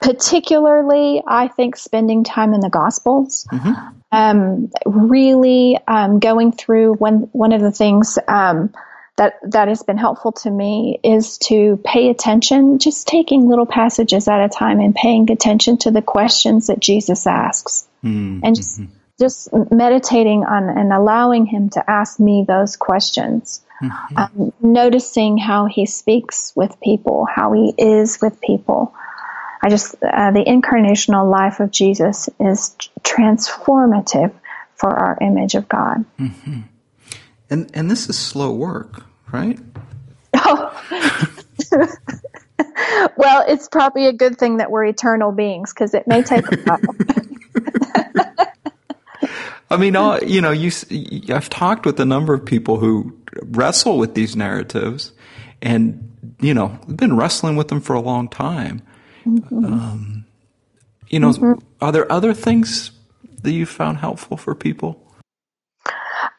Particularly, 0.00 1.22
I 1.26 1.48
think 1.48 1.76
spending 1.76 2.24
time 2.24 2.52
in 2.52 2.60
the 2.60 2.68
Gospels, 2.68 3.46
mm-hmm. 3.50 3.72
um, 4.12 4.70
really 4.84 5.78
um, 5.88 6.18
going 6.18 6.52
through 6.52 6.94
one 6.94 7.28
one 7.32 7.52
of 7.52 7.62
the 7.62 7.72
things 7.72 8.18
um, 8.28 8.74
that 9.16 9.34
that 9.50 9.68
has 9.68 9.82
been 9.82 9.96
helpful 9.96 10.32
to 10.32 10.50
me 10.50 11.00
is 11.02 11.38
to 11.38 11.80
pay 11.84 12.10
attention, 12.10 12.78
just 12.80 13.06
taking 13.06 13.48
little 13.48 13.66
passages 13.66 14.28
at 14.28 14.44
a 14.44 14.48
time 14.48 14.80
and 14.80 14.94
paying 14.94 15.30
attention 15.30 15.78
to 15.78 15.90
the 15.90 16.02
questions 16.02 16.66
that 16.66 16.80
Jesus 16.80 17.26
asks, 17.26 17.86
mm-hmm. 18.04 18.40
and 18.42 18.56
just 18.56 18.80
just 19.18 19.48
meditating 19.70 20.44
on 20.44 20.68
and 20.68 20.92
allowing 20.92 21.46
Him 21.46 21.70
to 21.70 21.90
ask 21.90 22.18
me 22.18 22.44
those 22.46 22.76
questions. 22.76 23.64
Mm-hmm. 23.82 24.16
Um, 24.16 24.52
noticing 24.60 25.36
how 25.36 25.66
he 25.66 25.84
speaks 25.84 26.52
with 26.54 26.80
people, 26.80 27.26
how 27.26 27.52
he 27.52 27.74
is 27.76 28.20
with 28.22 28.40
people. 28.40 28.94
I 29.62 29.68
just, 29.68 29.94
uh, 30.02 30.30
the 30.30 30.44
incarnational 30.44 31.30
life 31.30 31.60
of 31.60 31.70
Jesus 31.70 32.28
is 32.38 32.76
transformative 33.00 34.32
for 34.76 34.90
our 34.90 35.18
image 35.20 35.54
of 35.54 35.68
God. 35.68 36.04
Mm-hmm. 36.18 36.60
And, 37.50 37.70
and 37.74 37.90
this 37.90 38.08
is 38.08 38.18
slow 38.18 38.52
work, 38.52 39.04
right? 39.32 39.58
Oh. 40.34 40.82
well, 43.16 43.44
it's 43.48 43.68
probably 43.68 44.06
a 44.06 44.12
good 44.12 44.38
thing 44.38 44.58
that 44.58 44.70
we're 44.70 44.84
eternal 44.84 45.32
beings 45.32 45.72
because 45.72 45.94
it 45.94 46.06
may 46.06 46.22
take 46.22 46.50
a 46.50 46.56
while. 46.58 46.80
I 49.70 49.76
mean, 49.76 49.96
all, 49.96 50.22
you 50.22 50.40
know, 50.40 50.50
you, 50.50 50.70
I've 51.30 51.50
talked 51.50 51.86
with 51.86 51.98
a 51.98 52.04
number 52.04 52.34
of 52.34 52.44
people 52.44 52.78
who 52.78 53.18
wrestle 53.42 53.98
with 53.98 54.14
these 54.14 54.36
narratives 54.36 55.12
and, 55.62 56.36
you 56.40 56.54
know, 56.54 56.78
been 56.88 57.16
wrestling 57.16 57.56
with 57.56 57.68
them 57.68 57.80
for 57.80 57.94
a 57.94 58.00
long 58.00 58.28
time. 58.28 58.82
Mm-hmm. 59.26 59.64
Um, 59.64 60.26
you 61.08 61.18
know, 61.18 61.30
mm-hmm. 61.30 61.64
are 61.80 61.92
there 61.92 62.10
other 62.10 62.34
things 62.34 62.90
that 63.42 63.52
you 63.52 63.66
found 63.66 63.98
helpful 63.98 64.36
for 64.36 64.54
people? 64.54 65.03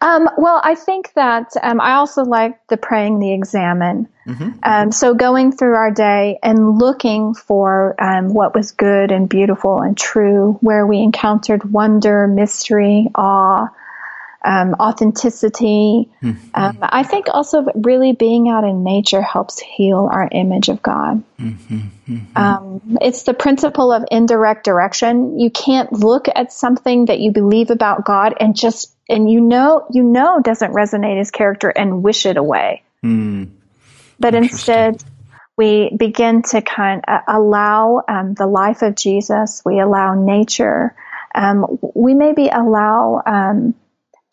Um, 0.06 0.30
well, 0.38 0.62
I 0.64 0.76
think 0.76 1.12
that 1.14 1.54
um, 1.64 1.82
I 1.82 1.94
also 1.94 2.24
like 2.24 2.68
the 2.68 2.78
praying 2.78 3.18
the 3.18 3.34
examen. 3.34 4.08
Mm-hmm. 4.28 4.60
Um, 4.62 4.92
so 4.92 5.16
going 5.16 5.52
through 5.52 5.74
our 5.74 5.90
day 5.90 6.38
and 6.44 6.78
looking 6.78 7.34
for 7.34 8.00
um, 8.00 8.32
what 8.32 8.54
was 8.54 8.72
good 8.72 9.12
and 9.12 9.28
beautiful 9.28 9.82
and 9.82 9.98
true, 9.98 10.60
where 10.62 10.86
we 10.86 11.00
encountered 11.00 11.72
wonder, 11.72 12.28
mystery, 12.28 13.08
awe, 13.16 13.70
um, 14.46 14.76
authenticity. 14.80 16.10
Mm-hmm. 16.22 16.50
Um, 16.54 16.78
I 16.82 17.04
think 17.04 17.26
also 17.28 17.66
really 17.74 18.14
being 18.14 18.48
out 18.48 18.64
in 18.64 18.84
nature 18.84 19.22
helps 19.22 19.60
heal 19.60 20.08
our 20.12 20.30
image 20.32 20.70
of 20.70 20.82
God. 20.84 21.24
Mm-hmm. 21.40 21.80
Mm-hmm. 22.08 22.38
Um, 22.38 22.98
it's 23.02 23.24
the 23.24 23.34
principle 23.34 23.92
of 23.92 24.06
indirect 24.12 24.64
direction. 24.64 25.40
You 25.40 25.50
can't 25.50 25.92
look 25.92 26.28
at 26.34 26.54
something 26.54 27.06
that 27.06 27.20
you 27.20 27.32
believe 27.32 27.72
about 27.72 28.06
God 28.06 28.36
and 28.40 28.56
just 28.56 28.94
and 29.10 29.30
you 29.30 29.42
know 29.42 29.88
you 29.92 30.04
know 30.04 30.40
doesn't 30.42 30.72
resonate 30.72 31.18
his 31.18 31.32
character 31.32 31.70
and 31.70 32.04
wish 32.04 32.28
it 32.28 32.38
away. 32.38 32.84
Mm. 33.04 33.50
But 34.20 34.36
instead, 34.36 35.04
we 35.58 35.90
begin 35.96 36.44
to 36.44 36.62
kind 36.62 37.04
of 37.08 37.22
allow 37.28 38.04
um, 38.08 38.36
the 38.36 38.48
life 38.48 38.84
of 38.84 38.96
Jesus. 38.96 39.64
We 39.66 39.80
allow 39.80 40.14
nature. 40.14 40.96
Um, 41.34 41.80
we 41.96 42.14
maybe 42.14 42.48
allow 42.48 43.22
um, 43.26 43.74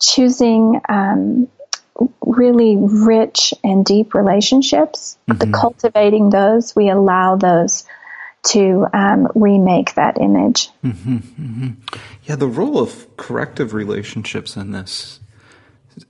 choosing 0.05 0.81
um, 0.89 1.47
really 2.21 2.77
rich 2.77 3.53
and 3.63 3.85
deep 3.85 4.13
relationships, 4.13 5.17
mm-hmm. 5.27 5.37
the 5.37 5.57
cultivating 5.57 6.29
those, 6.29 6.75
we 6.75 6.89
allow 6.89 7.35
those 7.35 7.85
to 8.43 8.85
um, 8.93 9.27
remake 9.35 9.95
that 9.95 10.19
image. 10.19 10.69
Mm-hmm, 10.83 11.15
mm-hmm. 11.17 11.97
Yeah, 12.23 12.35
the 12.35 12.47
role 12.47 12.79
of 12.79 13.15
corrective 13.17 13.73
relationships 13.73 14.57
in 14.57 14.71
this 14.71 15.19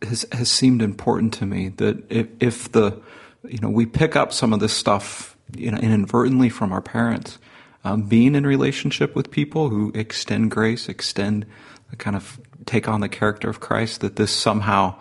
has, 0.01 0.25
has 0.31 0.49
seemed 0.49 0.81
important 0.81 1.33
to 1.35 1.45
me. 1.45 1.69
That 1.69 2.03
if, 2.11 2.27
if 2.39 2.71
the 2.71 2.99
you 3.47 3.59
know 3.59 3.69
we 3.69 3.85
pick 3.85 4.15
up 4.15 4.33
some 4.33 4.53
of 4.53 4.59
this 4.59 4.73
stuff 4.73 5.37
you 5.55 5.69
know 5.69 5.77
inadvertently 5.77 6.49
from 6.49 6.71
our 6.71 6.81
parents, 6.81 7.37
um, 7.83 8.03
being 8.03 8.33
in 8.33 8.47
relationship 8.47 9.15
with 9.15 9.29
people 9.29 9.69
who 9.69 9.91
extend 9.93 10.49
grace, 10.49 10.89
extend 10.89 11.45
the 11.91 11.95
kind 11.95 12.15
of 12.15 12.39
take 12.65 12.87
on 12.87 13.01
the 13.01 13.09
character 13.09 13.49
of 13.49 13.59
Christ, 13.59 14.01
that 14.01 14.15
this 14.15 14.31
somehow 14.31 14.95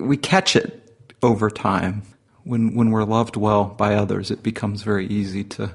we 0.00 0.16
catch 0.16 0.56
it 0.56 0.92
over 1.22 1.50
time. 1.50 2.02
When 2.44 2.74
when 2.74 2.90
we're 2.90 3.04
loved 3.04 3.36
well 3.36 3.64
by 3.64 3.94
others, 3.94 4.30
it 4.30 4.42
becomes 4.42 4.82
very 4.82 5.06
easy 5.06 5.44
to, 5.44 5.74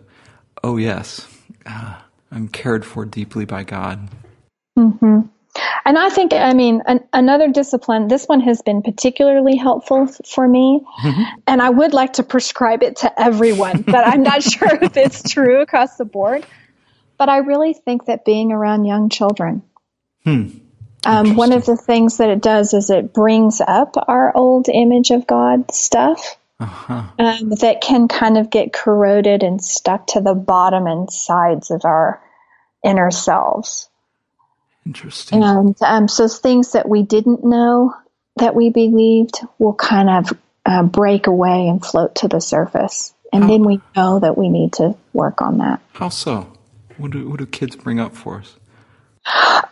oh 0.63 0.77
yes, 0.77 1.27
uh, 1.65 1.99
I'm 2.31 2.47
cared 2.47 2.83
for 2.85 3.05
deeply 3.05 3.45
by 3.45 3.63
God. 3.63 4.09
Mm-hmm. 4.77 5.27
And 5.85 5.97
I 5.97 6.09
think, 6.09 6.33
I 6.33 6.53
mean, 6.53 6.81
an, 6.87 7.01
another 7.11 7.49
discipline, 7.49 8.07
this 8.07 8.25
one 8.25 8.39
has 8.41 8.61
been 8.61 8.81
particularly 8.81 9.55
helpful 9.55 10.07
for 10.07 10.47
me. 10.47 10.81
Mm-hmm. 11.03 11.23
And 11.45 11.61
I 11.61 11.69
would 11.69 11.93
like 11.93 12.13
to 12.13 12.23
prescribe 12.23 12.81
it 12.81 12.97
to 12.97 13.21
everyone, 13.21 13.81
but 13.81 14.07
I'm 14.07 14.23
not 14.23 14.41
sure 14.51 14.79
if 14.81 14.97
it's 14.97 15.29
true 15.29 15.61
across 15.61 15.97
the 15.97 16.05
board. 16.05 16.45
But 17.17 17.29
I 17.29 17.37
really 17.37 17.73
think 17.73 18.05
that 18.05 18.25
being 18.25 18.51
around 18.51 18.85
young 18.85 19.09
children, 19.09 19.61
hmm. 20.23 20.47
Um, 21.05 21.35
one 21.35 21.51
of 21.51 21.65
the 21.65 21.75
things 21.75 22.17
that 22.17 22.29
it 22.29 22.41
does 22.41 22.73
is 22.73 22.89
it 22.89 23.13
brings 23.13 23.61
up 23.61 23.95
our 24.07 24.35
old 24.35 24.69
image 24.69 25.11
of 25.11 25.27
God 25.27 25.73
stuff 25.73 26.37
uh-huh. 26.59 27.03
um, 27.19 27.49
that 27.59 27.81
can 27.81 28.07
kind 28.07 28.37
of 28.37 28.49
get 28.49 28.73
corroded 28.73 29.43
and 29.43 29.63
stuck 29.63 30.07
to 30.07 30.21
the 30.21 30.33
bottom 30.33 30.87
and 30.87 31.11
sides 31.11 31.71
of 31.71 31.83
our 31.85 32.21
inner 32.83 33.11
selves. 33.11 33.89
Interesting. 34.85 35.43
And 35.43 35.81
um, 35.81 36.07
so 36.07 36.27
things 36.27 36.73
that 36.73 36.87
we 36.87 37.03
didn't 37.03 37.43
know 37.43 37.93
that 38.37 38.55
we 38.55 38.69
believed 38.69 39.39
will 39.57 39.73
kind 39.73 40.09
of 40.09 40.37
uh, 40.65 40.83
break 40.83 41.27
away 41.27 41.67
and 41.67 41.83
float 41.83 42.15
to 42.15 42.27
the 42.27 42.39
surface. 42.39 43.13
And 43.31 43.43
How- 43.43 43.49
then 43.49 43.63
we 43.63 43.81
know 43.95 44.19
that 44.19 44.37
we 44.37 44.49
need 44.49 44.73
to 44.73 44.95
work 45.13 45.41
on 45.41 45.59
that. 45.59 45.81
How 45.93 46.09
so? 46.09 46.51
What 46.97 47.11
do, 47.11 47.27
what 47.27 47.39
do 47.39 47.45
kids 47.45 47.75
bring 47.75 47.99
up 47.99 48.15
for 48.15 48.37
us? 48.37 48.55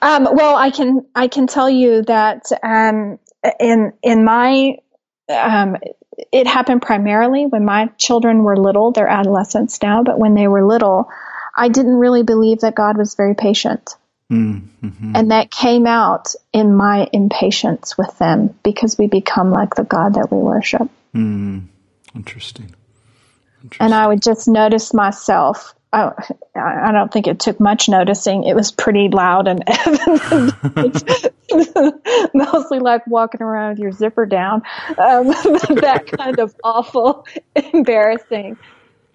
Um, 0.01 0.27
well, 0.31 0.55
I 0.55 0.71
can 0.71 1.05
I 1.13 1.27
can 1.27 1.47
tell 1.47 1.69
you 1.69 2.03
that 2.03 2.51
um, 2.63 3.19
in 3.59 3.93
in 4.01 4.23
my 4.23 4.77
um, 5.29 5.77
it 6.31 6.47
happened 6.47 6.81
primarily 6.81 7.45
when 7.45 7.65
my 7.65 7.87
children 7.97 8.43
were 8.43 8.57
little. 8.57 8.91
They're 8.91 9.07
adolescents 9.07 9.81
now, 9.81 10.03
but 10.03 10.17
when 10.19 10.33
they 10.35 10.47
were 10.47 10.65
little, 10.65 11.09
I 11.55 11.69
didn't 11.69 11.95
really 11.95 12.23
believe 12.23 12.61
that 12.61 12.75
God 12.75 12.97
was 12.97 13.15
very 13.15 13.35
patient, 13.35 13.95
Mm-hmm. 14.31 15.15
and 15.15 15.31
that 15.31 15.51
came 15.51 15.85
out 15.85 16.33
in 16.53 16.73
my 16.73 17.09
impatience 17.11 17.97
with 17.97 18.17
them 18.17 18.57
because 18.63 18.97
we 18.97 19.07
become 19.07 19.51
like 19.51 19.75
the 19.75 19.83
God 19.83 20.13
that 20.13 20.31
we 20.31 20.37
worship. 20.37 20.89
Mm. 21.13 21.65
Interesting. 22.15 22.73
And 23.79 23.93
I 23.93 24.07
would 24.07 24.21
just 24.21 24.47
notice 24.47 24.93
myself. 24.93 25.75
I, 25.93 26.11
I 26.55 26.91
don't 26.91 27.11
think 27.11 27.27
it 27.27 27.39
took 27.39 27.59
much 27.59 27.89
noticing. 27.89 28.43
It 28.43 28.55
was 28.55 28.71
pretty 28.71 29.09
loud 29.09 29.47
and. 29.47 29.63
Mostly 32.33 32.79
like 32.79 33.05
walking 33.07 33.41
around 33.41 33.71
with 33.71 33.79
your 33.79 33.91
zipper 33.91 34.25
down. 34.25 34.63
Um, 34.97 35.27
that 35.81 36.09
kind 36.17 36.39
of 36.39 36.55
awful, 36.63 37.27
embarrassing. 37.73 38.57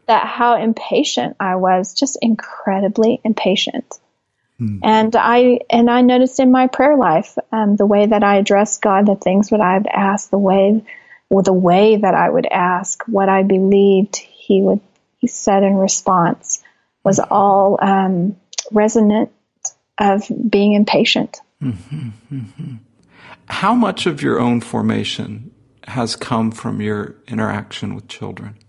That 0.07 0.27
how 0.27 0.63
impatient 0.63 1.37
I 1.41 1.57
was, 1.57 1.95
just 1.95 2.19
incredibly 2.21 3.21
impatient. 3.25 3.99
And 4.83 5.15
I 5.17 5.61
and 5.69 5.91
I 5.91 6.01
noticed 6.01 6.41
in 6.41 6.51
my 6.51 6.67
prayer 6.67 6.97
life 6.97 7.37
um, 7.53 7.77
the 7.77 7.85
way 7.85 8.07
that 8.07 8.25
I 8.25 8.37
addressed 8.37 8.81
God, 8.81 9.07
the 9.07 9.17
things 9.17 9.51
that 9.51 9.61
I'd 9.61 9.87
ask, 9.87 10.31
the 10.31 10.39
way, 10.39 10.83
well, 11.29 11.43
the 11.43 11.53
way 11.53 11.97
that 11.97 12.15
I 12.15 12.31
would 12.31 12.47
ask, 12.47 13.03
what 13.07 13.29
I 13.29 13.43
believed 13.43 14.17
He 14.17 14.63
would, 14.63 14.81
He 15.19 15.27
said 15.27 15.63
in 15.63 15.75
response, 15.75 16.63
was 17.07 17.21
all 17.21 17.79
um, 17.81 18.37
resonant 18.73 19.31
of 19.97 20.25
being 20.51 20.73
impatient. 20.73 21.41
How 23.49 23.75
much 23.75 24.07
of 24.07 24.23
your 24.23 24.41
own 24.41 24.61
formation 24.61 25.53
has 25.85 26.17
come 26.17 26.51
from 26.51 26.81
your 26.81 27.15
interaction 27.29 27.95
with 27.95 28.09
children? 28.09 28.59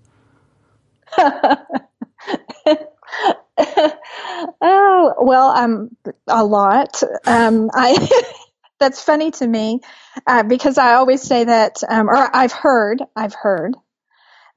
Oh 4.62 5.16
well, 5.20 5.50
um, 5.50 5.98
a 6.28 6.44
lot. 6.44 7.02
Um, 7.26 7.72
I 7.74 8.08
that's 8.80 9.02
funny 9.02 9.32
to 9.32 9.48
me 9.48 9.82
uh, 10.28 10.44
because 10.44 10.78
I 10.78 10.94
always 10.94 11.24
say 11.24 11.46
that, 11.46 11.78
um, 11.88 12.08
or 12.08 12.36
I've 12.36 12.52
heard, 12.52 13.02
I've 13.16 13.34
heard 13.34 13.76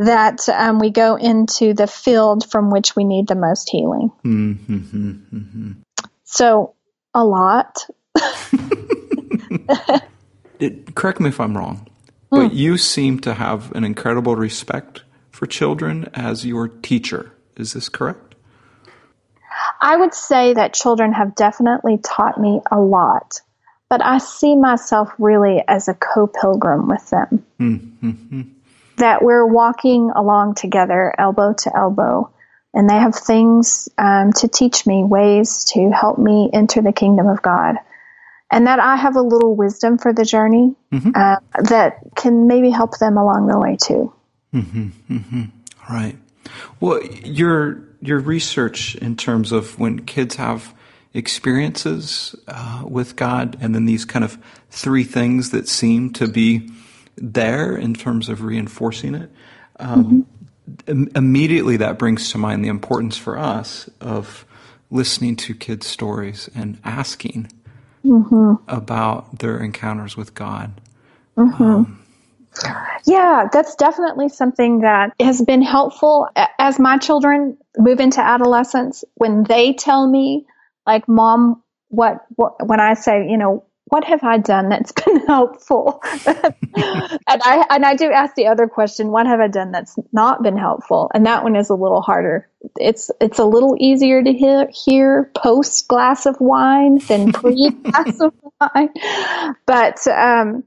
that 0.01 0.49
um, 0.49 0.79
we 0.79 0.91
go 0.91 1.17
into 1.17 1.73
the 1.75 1.87
field 1.87 2.51
from 2.51 2.71
which 2.71 2.97
we 2.97 3.05
need 3.05 3.29
the 3.29 3.35
most 3.35 3.71
healing. 3.71 4.11
Mm-hmm. 4.25 4.77
mm-hmm, 4.77 5.37
mm-hmm. 5.37 5.73
So 6.25 6.75
a 7.15 7.25
lot. 7.25 7.87
It, 10.61 10.95
correct 10.95 11.21
me 11.21 11.31
if 11.31 11.41
I'm 11.41 11.57
wrong, 11.57 11.89
hmm. 12.31 12.37
but 12.37 12.53
you 12.53 12.77
seem 12.77 13.19
to 13.21 13.33
have 13.33 13.73
an 13.73 13.83
incredible 13.83 14.37
respect 14.37 15.05
for 15.31 15.47
children 15.47 16.11
as 16.13 16.45
your 16.45 16.69
teacher. 16.69 17.33
Is 17.57 17.73
this 17.73 17.89
correct? 17.89 18.35
I 19.81 19.97
would 19.97 20.13
say 20.13 20.53
that 20.53 20.75
children 20.75 21.15
have 21.15 21.35
definitely 21.35 21.99
taught 21.99 22.39
me 22.39 22.61
a 22.71 22.79
lot, 22.79 23.41
but 23.89 24.05
I 24.05 24.19
see 24.19 24.55
myself 24.55 25.11
really 25.19 25.65
as 25.67 25.89
a 25.89 25.95
co 25.95 26.27
pilgrim 26.27 26.89
with 26.89 27.09
them. 27.09 27.47
Mm-hmm, 27.59 28.43
That 29.01 29.23
we're 29.23 29.47
walking 29.47 30.11
along 30.15 30.55
together, 30.55 31.15
elbow 31.19 31.55
to 31.55 31.77
elbow, 31.77 32.31
and 32.73 32.89
they 32.89 32.95
have 32.95 33.15
things 33.15 33.89
um, 33.99 34.33
to 34.35 34.49
teach 34.49 34.87
me, 34.87 35.05
ways 35.05 35.65
to 35.73 35.91
help 35.91 36.19
me 36.19 36.49
enter 36.53 36.81
the 36.83 36.93
kingdom 36.93 37.27
of 37.27 37.43
God. 37.43 37.77
And 38.51 38.67
that 38.67 38.81
I 38.81 38.97
have 38.97 39.17
a 39.17 39.23
little 39.23 39.55
wisdom 39.55 39.99
for 39.99 40.13
the 40.13 40.25
journey 40.25 40.75
uh, 41.15 41.37
that 41.69 41.99
can 42.17 42.47
maybe 42.47 42.71
help 42.71 42.99
them 42.99 43.17
along 43.17 43.47
the 43.47 43.59
way 43.59 43.77
too. 43.81 44.13
Right. 45.89 46.17
Well, 46.81 47.03
your 47.05 47.83
your 48.01 48.19
research 48.19 48.97
in 48.97 49.17
terms 49.17 49.53
of 49.53 49.79
when 49.79 50.05
kids 50.07 50.37
have 50.37 50.75
experiences 51.15 52.35
uh, 52.49 52.83
with 52.87 53.17
God, 53.17 53.57
and 53.61 53.75
then 53.75 53.87
these 53.87 54.05
kind 54.05 54.25
of 54.25 54.39
three 54.71 55.05
things 55.05 55.51
that 55.51 55.69
seem 55.69 56.13
to 56.15 56.27
be 56.27 56.71
there 57.21 57.77
in 57.77 57.95
terms 57.95 58.29
of 58.29 58.43
reinforcing 58.43 59.15
it. 59.15 59.31
Um, 59.79 60.27
mm-hmm. 60.67 60.91
im- 60.91 61.09
immediately, 61.15 61.77
that 61.79 61.99
brings 61.99 62.33
to 62.33 62.39
mind 62.39 62.65
the 62.65 62.69
importance 62.69 63.17
for 63.17 63.39
us 63.39 63.89
of 64.01 64.47
listening 64.91 65.37
to 65.37 65.55
kids' 65.55 65.87
stories 65.87 66.49
and 66.55 66.79
asking 66.85 67.53
mm-hmm. 68.05 68.55
about 68.69 69.39
their 69.39 69.59
encounters 69.59 70.17
with 70.17 70.35
God. 70.35 70.81
Mm-hmm. 71.37 71.63
Um, 71.63 71.97
yeah, 73.07 73.49
that's 73.53 73.77
definitely 73.77 74.29
something 74.29 74.81
that 74.81 75.15
has 75.21 75.41
been 75.41 75.63
helpful 75.63 76.29
as 76.59 76.79
my 76.79 76.99
children 76.99 77.57
move 77.79 78.01
into 78.01 78.21
adolescence. 78.21 79.05
When 79.15 79.45
they 79.45 79.73
tell 79.73 80.07
me, 80.07 80.47
like, 80.87 81.09
"Mom, 81.09 81.63
what?" 81.89 82.25
what 82.35 82.67
when 82.67 82.81
I 82.81 82.95
say, 82.95 83.29
you 83.29 83.39
know, 83.39 83.65
what 83.91 84.05
have 84.05 84.25
I 84.25 84.39
done 84.39 84.71
that's 84.71 84.93
been 85.07 85.27
helpful? 85.27 86.01
and 86.27 86.53
I 87.29 87.67
and 87.71 87.85
I 87.87 87.97
do 87.97 88.11
ask 88.11 88.35
the 88.37 88.49
other 88.49 88.69
question, 88.69 89.09
what 89.11 89.27
have 89.27 89.41
I 89.41 89.49
done 89.49 89.73
that's 89.73 89.97
not 90.13 90.43
been 90.43 90.57
helpful? 90.59 91.11
And 91.15 91.27
that 91.27 91.45
one 91.45 91.57
is 91.57 91.71
a 91.71 91.75
little 91.75 92.03
harder. 92.03 92.49
It's 92.77 93.11
it's 93.21 93.39
a 93.39 93.45
little 93.45 93.77
easier 93.79 94.23
to 94.23 94.33
hear, 94.33 94.69
hear 94.73 95.31
post 95.37 95.89
glass 95.89 96.27
of 96.27 96.37
wine 96.41 96.99
than 97.09 97.33
pre 97.35 97.71
glass 97.71 98.21
of 98.21 98.35
wine, 98.61 98.91
but. 99.67 100.07
um 100.09 100.65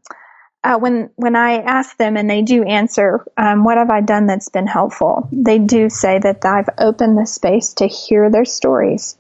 uh, 0.63 0.77
when 0.77 1.09
when 1.17 1.35
I 1.35 1.55
ask 1.57 1.97
them 1.97 2.17
and 2.17 2.29
they 2.29 2.41
do 2.41 2.63
answer, 2.63 3.25
um, 3.37 3.65
what 3.65 3.77
have 3.77 3.89
I 3.89 4.01
done 4.01 4.27
that's 4.27 4.49
been 4.49 4.67
helpful? 4.67 5.27
They 5.31 5.59
do 5.59 5.89
say 5.89 6.19
that 6.19 6.45
I've 6.45 6.69
opened 6.79 7.17
the 7.17 7.25
space 7.25 7.73
to 7.75 7.87
hear 7.87 8.29
their 8.29 8.45
stories. 8.45 9.17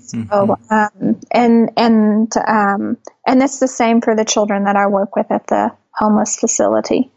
So, 0.00 0.58
um, 0.70 1.20
and 1.30 1.70
and 1.76 2.32
um, 2.36 2.96
and 3.26 3.42
it's 3.42 3.58
the 3.58 3.68
same 3.68 4.00
for 4.00 4.14
the 4.14 4.24
children 4.24 4.64
that 4.64 4.76
I 4.76 4.86
work 4.86 5.16
with 5.16 5.30
at 5.30 5.46
the 5.48 5.72
homeless 5.90 6.38
facility. 6.38 7.10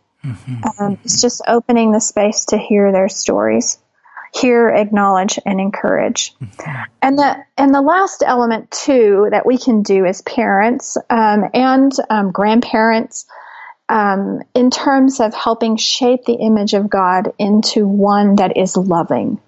Um, 0.79 0.97
it's 1.03 1.21
just 1.21 1.41
opening 1.47 1.91
the 1.91 2.01
space 2.01 2.45
to 2.45 2.57
hear 2.57 2.91
their 2.91 3.07
stories, 3.07 3.77
hear, 4.33 4.67
acknowledge, 4.69 5.39
and 5.45 5.61
encourage. 5.61 6.33
And 7.01 7.17
the 7.17 7.37
and 7.57 7.73
the 7.73 7.81
last 7.81 8.23
element 8.25 8.71
too 8.71 9.27
that 9.31 9.45
we 9.45 9.57
can 9.57 9.83
do 9.83 10.05
as 10.05 10.21
parents 10.21 10.97
um, 11.09 11.45
and 11.53 11.91
um, 12.09 12.31
grandparents 12.31 13.25
um, 13.89 14.41
in 14.53 14.71
terms 14.71 15.19
of 15.19 15.33
helping 15.33 15.77
shape 15.77 16.25
the 16.25 16.33
image 16.33 16.73
of 16.73 16.89
God 16.89 17.33
into 17.37 17.87
one 17.87 18.35
that 18.35 18.57
is 18.57 18.75
loving. 18.75 19.39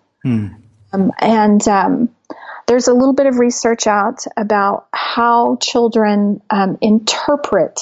Um, 0.93 1.11
and 1.19 1.67
um, 1.67 2.09
there's 2.71 2.87
a 2.87 2.93
little 2.93 3.11
bit 3.11 3.25
of 3.25 3.37
research 3.37 3.85
out 3.85 4.23
about 4.37 4.87
how 4.93 5.57
children 5.57 6.41
um, 6.49 6.77
interpret 6.79 7.81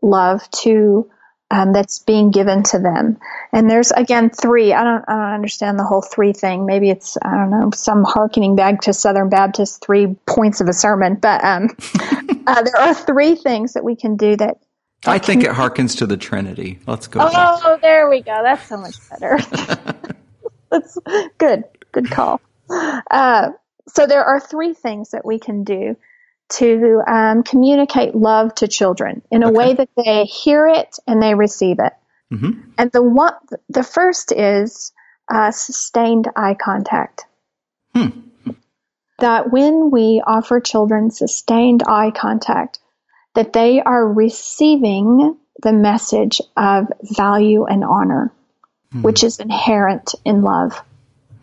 love 0.00 0.48
to 0.52 1.10
um, 1.50 1.72
that's 1.72 1.98
being 2.04 2.30
given 2.30 2.62
to 2.62 2.78
them. 2.78 3.18
And 3.52 3.68
there's 3.68 3.90
again 3.90 4.30
three. 4.30 4.72
I 4.72 4.84
don't, 4.84 5.04
I 5.08 5.12
don't 5.16 5.34
understand 5.34 5.76
the 5.76 5.82
whole 5.82 6.02
three 6.02 6.32
thing. 6.32 6.66
Maybe 6.66 6.88
it's 6.88 7.18
I 7.20 7.34
don't 7.34 7.50
know 7.50 7.70
some 7.74 8.04
harkening 8.04 8.54
back 8.54 8.82
to 8.82 8.92
Southern 8.92 9.28
Baptist 9.28 9.84
three 9.84 10.14
points 10.24 10.60
of 10.60 10.68
a 10.68 10.72
sermon. 10.72 11.16
But 11.16 11.42
um, 11.42 11.70
uh, 12.46 12.62
there 12.62 12.76
are 12.78 12.94
three 12.94 13.34
things 13.34 13.72
that 13.72 13.82
we 13.82 13.96
can 13.96 14.16
do 14.16 14.36
that 14.36 14.58
I 15.04 15.18
think 15.18 15.42
it 15.42 15.50
harkens 15.50 15.98
to 15.98 16.06
the 16.06 16.16
Trinity. 16.16 16.78
Let's 16.86 17.08
go. 17.08 17.18
that. 17.18 17.60
Oh, 17.64 17.76
there 17.82 18.08
we 18.08 18.20
go. 18.20 18.40
That's 18.44 18.68
so 18.68 18.76
much 18.76 18.94
better. 19.10 19.38
That's 20.70 20.96
good. 21.38 21.64
Good 21.90 22.08
call. 22.08 22.40
Uh, 22.70 23.50
so 23.88 24.06
there 24.06 24.24
are 24.24 24.40
three 24.40 24.74
things 24.74 25.10
that 25.10 25.24
we 25.24 25.38
can 25.38 25.64
do 25.64 25.96
to 26.50 27.02
um, 27.06 27.42
communicate 27.42 28.14
love 28.14 28.54
to 28.56 28.68
children 28.68 29.22
in 29.30 29.42
a 29.42 29.50
way 29.50 29.74
that 29.74 29.90
they 29.96 30.24
hear 30.24 30.66
it 30.66 30.98
and 31.06 31.22
they 31.22 31.34
receive 31.34 31.78
it. 31.78 31.92
And 32.78 32.92
the 32.92 33.02
one, 33.02 33.34
the 33.68 33.82
first 33.82 34.32
is 34.32 34.92
uh, 35.30 35.50
sustained 35.50 36.28
eye 36.36 36.54
contact. 36.54 37.24
That 39.18 39.50
when 39.50 39.90
we 39.90 40.22
offer 40.26 40.60
children 40.60 41.10
sustained 41.10 41.82
eye 41.86 42.12
contact, 42.14 42.78
that 43.34 43.52
they 43.52 43.80
are 43.80 44.06
receiving 44.06 45.36
the 45.62 45.72
message 45.72 46.40
of 46.56 46.86
value 47.02 47.64
and 47.64 47.84
honor, 47.84 48.32
which 49.02 49.24
is 49.24 49.38
inherent 49.38 50.14
in 50.24 50.42
love. 50.42 50.82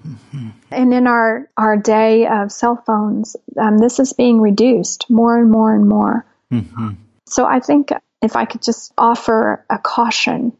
Mm-hmm. 0.05 0.49
And 0.71 0.93
in 0.93 1.07
our, 1.07 1.49
our 1.57 1.77
day 1.77 2.27
of 2.27 2.51
cell 2.51 2.81
phones, 2.85 3.35
um, 3.59 3.77
this 3.77 3.99
is 3.99 4.13
being 4.13 4.39
reduced 4.39 5.09
more 5.09 5.37
and 5.37 5.49
more 5.49 5.73
and 5.73 5.87
more. 5.87 6.25
Mm-hmm. 6.51 6.91
So 7.27 7.45
I 7.45 7.59
think 7.59 7.89
if 8.21 8.35
I 8.35 8.45
could 8.45 8.61
just 8.61 8.93
offer 8.97 9.65
a 9.69 9.79
caution 9.79 10.53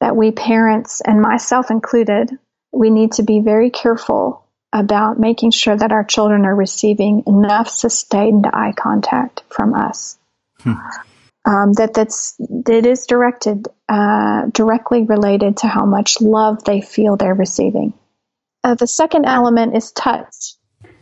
that 0.00 0.16
we 0.16 0.30
parents, 0.30 1.00
and 1.00 1.20
myself 1.20 1.70
included, 1.70 2.30
we 2.72 2.90
need 2.90 3.12
to 3.12 3.22
be 3.22 3.40
very 3.40 3.70
careful 3.70 4.44
about 4.72 5.18
making 5.18 5.50
sure 5.50 5.76
that 5.76 5.92
our 5.92 6.04
children 6.04 6.44
are 6.44 6.54
receiving 6.54 7.24
enough 7.26 7.68
sustained 7.68 8.46
eye 8.46 8.72
contact 8.76 9.42
from 9.48 9.74
us. 9.74 10.18
Hmm. 10.60 10.74
Um, 11.44 11.72
that 11.74 11.94
that's 11.94 12.36
that 12.38 12.84
is 12.84 13.06
directed 13.06 13.68
uh, 13.88 14.46
directly 14.52 15.04
related 15.04 15.58
to 15.58 15.66
how 15.66 15.86
much 15.86 16.20
love 16.20 16.62
they 16.64 16.80
feel 16.80 17.16
they're 17.16 17.32
receiving. 17.32 17.94
Uh, 18.64 18.74
the 18.74 18.86
second 18.86 19.24
element 19.24 19.76
is 19.76 19.92
touch. 19.92 20.54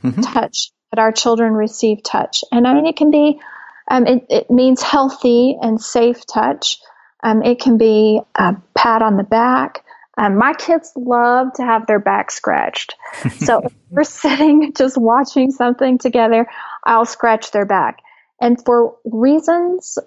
Mm-hmm. 0.03 0.21
Touch 0.21 0.71
that 0.93 1.01
our 1.01 1.13
children 1.13 1.53
receive 1.55 2.03
touch, 2.03 2.45
and 2.53 2.67
I 2.67 2.75
mean 2.75 2.87
it 2.87 2.97
can 2.97 3.11
be 3.11 3.41
um, 3.91 4.07
it, 4.07 4.27
it, 4.29 4.51
means 4.51 4.83
healthy 4.83 5.57
and 5.61 5.81
safe 5.81 6.27
touch. 6.27 6.79
Um, 7.23 7.43
it 7.43 7.61
can 7.61 7.79
be 7.79 8.21
a 8.35 8.57
pat 8.75 9.03
on 9.03 9.17
the 9.17 9.23
back. 9.23 9.85
Um, 10.19 10.39
my 10.39 10.55
kids 10.55 10.93
love 10.97 11.53
to 11.55 11.63
have 11.63 11.87
their 11.87 11.99
back 11.99 12.31
scratched. 12.31 12.95
So 13.39 13.63
if 13.65 13.73
we're 13.91 14.05
sitting 14.05 14.73
just 14.77 14.97
watching 14.97 15.51
something 15.51 15.99
together, 15.99 16.47
I'll 16.85 17.05
scratch 17.05 17.51
their 17.51 17.67
back. 17.67 17.99
And 18.41 18.63
for 18.65 18.97
reasons 19.05 19.99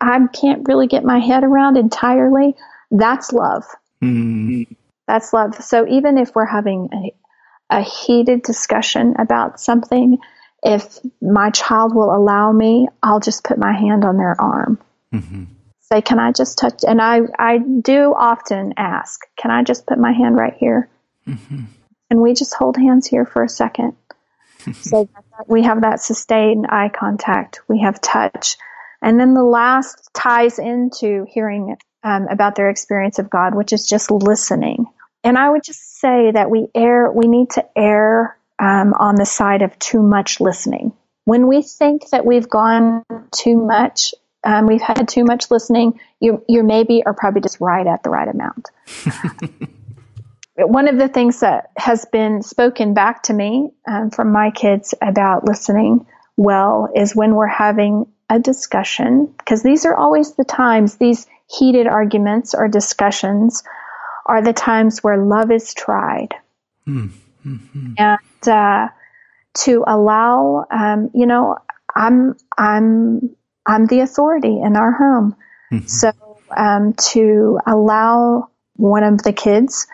I 0.00 0.18
can't 0.32 0.66
really 0.68 0.86
get 0.86 1.04
my 1.04 1.18
head 1.18 1.44
around 1.44 1.76
entirely, 1.76 2.54
that's 2.90 3.32
love. 3.32 3.64
Mm-hmm. 4.02 4.74
That's 5.08 5.32
love. 5.32 5.56
So 5.56 5.88
even 5.88 6.18
if 6.18 6.34
we're 6.34 6.46
having 6.46 6.88
a, 7.70 7.78
a 7.78 7.82
heated 7.82 8.42
discussion 8.42 9.16
about 9.18 9.58
something, 9.58 10.18
if 10.62 10.98
my 11.20 11.50
child 11.50 11.94
will 11.94 12.14
allow 12.14 12.52
me, 12.52 12.86
I'll 13.02 13.20
just 13.20 13.42
put 13.42 13.58
my 13.58 13.72
hand 13.72 14.04
on 14.04 14.16
their 14.16 14.40
arm. 14.40 14.78
Mm-hmm 15.12 15.44
say, 15.90 16.02
can 16.02 16.18
I 16.18 16.32
just 16.32 16.58
touch? 16.58 16.84
And 16.86 17.00
I, 17.00 17.20
I 17.38 17.58
do 17.58 18.14
often 18.16 18.74
ask, 18.76 19.20
can 19.36 19.50
I 19.50 19.62
just 19.62 19.86
put 19.86 19.98
my 19.98 20.12
hand 20.12 20.36
right 20.36 20.54
here? 20.58 20.88
Mm-hmm. 21.26 21.64
And 22.10 22.20
we 22.20 22.34
just 22.34 22.54
hold 22.54 22.76
hands 22.76 23.06
here 23.06 23.24
for 23.24 23.42
a 23.42 23.48
second. 23.48 23.96
so 24.80 25.08
we 25.46 25.62
have 25.62 25.82
that 25.82 26.00
sustained 26.00 26.66
eye 26.68 26.90
contact. 26.94 27.60
We 27.68 27.80
have 27.80 28.00
touch. 28.00 28.56
And 29.00 29.18
then 29.18 29.34
the 29.34 29.44
last 29.44 30.10
ties 30.12 30.58
into 30.58 31.26
hearing 31.28 31.76
um, 32.02 32.26
about 32.28 32.54
their 32.54 32.70
experience 32.70 33.18
of 33.18 33.30
God, 33.30 33.54
which 33.54 33.72
is 33.72 33.86
just 33.86 34.10
listening. 34.10 34.86
And 35.24 35.36
I 35.36 35.50
would 35.50 35.62
just 35.64 36.00
say 36.00 36.30
that 36.30 36.50
we 36.50 36.68
err, 36.74 37.10
we 37.10 37.26
need 37.26 37.50
to 37.50 37.64
err 37.76 38.38
um, 38.58 38.94
on 38.94 39.16
the 39.16 39.26
side 39.26 39.62
of 39.62 39.78
too 39.78 40.02
much 40.02 40.40
listening. 40.40 40.92
When 41.24 41.46
we 41.46 41.62
think 41.62 42.08
that 42.10 42.24
we've 42.24 42.48
gone 42.48 43.04
too 43.30 43.56
much 43.56 44.14
um, 44.44 44.66
we've 44.66 44.82
had 44.82 45.08
too 45.08 45.24
much 45.24 45.50
listening. 45.50 46.00
You, 46.20 46.44
you 46.48 46.62
maybe 46.62 47.04
are 47.04 47.14
probably 47.14 47.40
just 47.40 47.60
right 47.60 47.86
at 47.86 48.02
the 48.02 48.10
right 48.10 48.28
amount. 48.28 48.70
One 50.56 50.88
of 50.88 50.98
the 50.98 51.08
things 51.08 51.40
that 51.40 51.70
has 51.76 52.04
been 52.06 52.42
spoken 52.42 52.94
back 52.94 53.24
to 53.24 53.32
me 53.32 53.70
um, 53.86 54.10
from 54.10 54.32
my 54.32 54.50
kids 54.50 54.94
about 55.00 55.44
listening 55.44 56.06
well 56.36 56.88
is 56.94 57.14
when 57.14 57.34
we're 57.34 57.46
having 57.46 58.06
a 58.28 58.38
discussion, 58.38 59.32
because 59.38 59.62
these 59.62 59.86
are 59.86 59.94
always 59.94 60.34
the 60.34 60.44
times, 60.44 60.96
these 60.96 61.26
heated 61.48 61.86
arguments 61.86 62.54
or 62.54 62.68
discussions 62.68 63.62
are 64.28 64.42
the 64.42 64.52
times 64.52 65.02
where 65.02 65.16
love 65.16 65.50
is 65.50 65.74
tried. 65.74 66.34
Mm-hmm. 66.86 67.94
And 67.96 68.48
uh, 68.48 68.88
to 69.64 69.84
allow, 69.86 70.66
um, 70.70 71.10
you 71.14 71.26
know, 71.26 71.56
I'm 71.94 72.36
I'm 72.56 73.34
I'm 73.66 73.86
the 73.86 74.00
authority 74.00 74.60
in 74.60 74.76
our 74.76 74.92
home. 74.92 75.36
Mm-hmm. 75.72 75.86
So 75.86 76.12
um, 76.56 76.94
to 77.10 77.58
allow 77.66 78.50
one 78.76 79.02
of 79.02 79.22
the 79.22 79.32
kids 79.32 79.86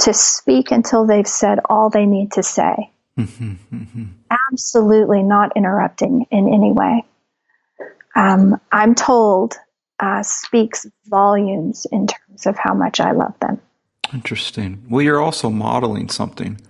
to 0.00 0.14
speak 0.14 0.70
until 0.70 1.06
they've 1.06 1.26
said 1.26 1.58
all 1.68 1.90
they 1.90 2.06
need 2.06 2.32
to 2.32 2.42
say. 2.42 2.90
Mm-hmm. 3.18 4.04
Absolutely 4.52 5.22
not 5.22 5.56
interrupting 5.56 6.26
in 6.30 6.48
any 6.48 6.72
way. 6.72 7.04
Um, 8.16 8.60
I'm 8.72 8.94
told 8.94 9.54
uh, 9.98 10.22
speaks 10.22 10.86
volumes 11.06 11.86
in 11.90 12.06
terms 12.06 12.46
of 12.46 12.56
how 12.56 12.74
much 12.74 13.00
I 13.00 13.12
love 13.12 13.38
them. 13.40 13.60
Interesting. 14.12 14.84
Well, 14.88 15.02
you're 15.02 15.20
also 15.20 15.50
modeling 15.50 16.08
something 16.08 16.60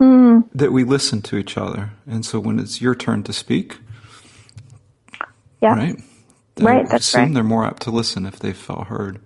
mm. 0.00 0.48
that 0.54 0.72
we 0.72 0.84
listen 0.84 1.22
to 1.22 1.36
each 1.36 1.56
other. 1.56 1.90
And 2.06 2.24
so 2.24 2.40
when 2.40 2.58
it's 2.58 2.80
your 2.80 2.94
turn 2.94 3.22
to 3.24 3.32
speak, 3.32 3.78
yeah. 5.62 5.74
Right. 5.74 6.02
I 6.58 6.62
right. 6.62 6.88
That's 6.88 7.14
right. 7.14 7.32
They're 7.32 7.42
more 7.42 7.64
apt 7.64 7.82
to 7.82 7.90
listen 7.90 8.26
if 8.26 8.38
they 8.38 8.52
feel 8.52 8.84
heard. 8.84 9.20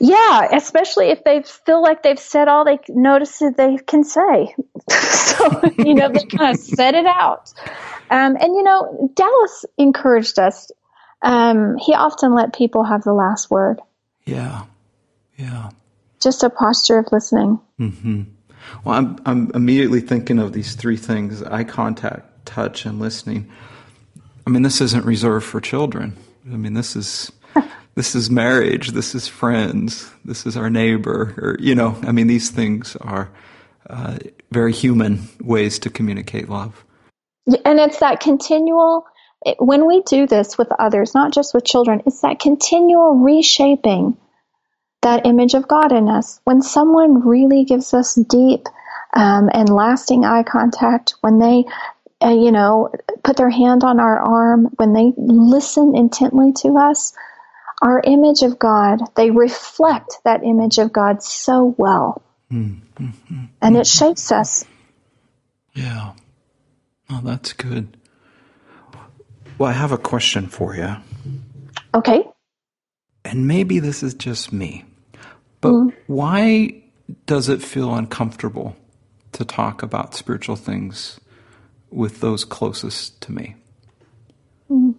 Yeah, 0.00 0.48
especially 0.52 1.10
if 1.10 1.22
they 1.24 1.42
feel 1.42 1.82
like 1.82 2.02
they've 2.02 2.18
said 2.18 2.48
all 2.48 2.64
they 2.64 2.78
notice 2.88 3.38
that 3.38 3.56
they 3.56 3.78
can 3.78 4.04
say. 4.04 4.54
so, 4.90 5.60
you 5.78 5.94
know, 5.94 6.08
they 6.08 6.24
kind 6.24 6.54
of 6.54 6.60
set 6.60 6.94
it 6.94 7.06
out. 7.06 7.52
Um, 8.10 8.36
and, 8.38 8.54
you 8.54 8.62
know, 8.62 9.10
Dallas 9.14 9.64
encouraged 9.78 10.38
us. 10.38 10.70
Um, 11.22 11.76
he 11.78 11.94
often 11.94 12.34
let 12.34 12.54
people 12.54 12.84
have 12.84 13.04
the 13.04 13.12
last 13.12 13.50
word. 13.50 13.80
Yeah. 14.26 14.64
Yeah. 15.36 15.70
Just 16.22 16.42
a 16.42 16.50
posture 16.50 16.98
of 16.98 17.08
listening. 17.12 17.60
Mm-hmm. 17.80 18.22
Well, 18.84 18.94
I'm, 18.94 19.20
I'm 19.26 19.50
immediately 19.54 20.00
thinking 20.00 20.38
of 20.38 20.52
these 20.52 20.74
three 20.74 20.96
things 20.96 21.42
eye 21.42 21.64
contact, 21.64 22.46
touch, 22.46 22.86
and 22.86 22.98
listening. 22.98 23.50
I 24.46 24.50
mean, 24.50 24.62
this 24.62 24.80
isn't 24.80 25.04
reserved 25.04 25.46
for 25.46 25.60
children. 25.60 26.16
I 26.46 26.56
mean, 26.56 26.74
this 26.74 26.96
is 26.96 27.30
this 27.94 28.14
is 28.14 28.30
marriage. 28.30 28.88
This 28.88 29.14
is 29.14 29.28
friends. 29.28 30.10
This 30.24 30.46
is 30.46 30.56
our 30.56 30.70
neighbor. 30.70 31.34
Or 31.38 31.56
you 31.60 31.74
know, 31.74 31.98
I 32.02 32.12
mean, 32.12 32.26
these 32.26 32.50
things 32.50 32.96
are 32.96 33.30
uh, 33.88 34.18
very 34.50 34.72
human 34.72 35.28
ways 35.40 35.78
to 35.80 35.90
communicate 35.90 36.48
love. 36.48 36.84
And 37.64 37.80
it's 37.80 37.98
that 37.98 38.20
continual. 38.20 39.04
When 39.58 39.88
we 39.88 40.02
do 40.02 40.28
this 40.28 40.56
with 40.56 40.68
others, 40.78 41.14
not 41.16 41.32
just 41.32 41.52
with 41.52 41.64
children, 41.64 42.02
it's 42.06 42.20
that 42.20 42.38
continual 42.38 43.16
reshaping 43.16 44.16
that 45.02 45.26
image 45.26 45.54
of 45.54 45.68
God 45.68 45.92
in 45.92 46.08
us. 46.08 46.40
When 46.44 46.62
someone 46.62 47.26
really 47.26 47.64
gives 47.64 47.92
us 47.94 48.14
deep 48.14 48.66
um, 49.14 49.50
and 49.52 49.68
lasting 49.68 50.24
eye 50.24 50.44
contact, 50.44 51.14
when 51.20 51.38
they 51.38 51.64
uh, 52.22 52.30
you 52.30 52.52
know, 52.52 52.90
put 53.24 53.36
their 53.36 53.50
hand 53.50 53.82
on 53.82 53.98
our 53.98 54.20
arm, 54.20 54.68
when 54.76 54.92
they 54.92 55.12
listen 55.16 55.96
intently 55.96 56.52
to 56.52 56.78
us, 56.78 57.14
our 57.82 58.00
image 58.04 58.42
of 58.42 58.58
God, 58.58 59.00
they 59.16 59.30
reflect 59.30 60.18
that 60.24 60.44
image 60.44 60.78
of 60.78 60.92
God 60.92 61.22
so 61.22 61.74
well. 61.76 62.22
Mm-hmm. 62.52 63.44
And 63.60 63.76
it 63.76 63.86
shapes 63.86 64.30
us. 64.30 64.64
Yeah. 65.74 66.12
Oh, 67.10 67.20
that's 67.24 67.52
good. 67.52 67.96
Well, 69.58 69.70
I 69.70 69.72
have 69.72 69.90
a 69.92 69.98
question 69.98 70.46
for 70.46 70.76
you. 70.76 70.96
Okay. 71.94 72.24
And 73.24 73.48
maybe 73.48 73.80
this 73.80 74.02
is 74.02 74.14
just 74.14 74.52
me, 74.52 74.84
but 75.62 75.70
mm. 75.70 75.94
why 76.06 76.82
does 77.24 77.48
it 77.48 77.62
feel 77.62 77.94
uncomfortable 77.94 78.76
to 79.32 79.44
talk 79.44 79.82
about 79.82 80.14
spiritual 80.14 80.56
things 80.56 81.18
with 81.90 82.20
those 82.20 82.44
closest 82.44 83.20
to 83.22 83.32
me. 83.32 83.54
Mm. 84.70 84.94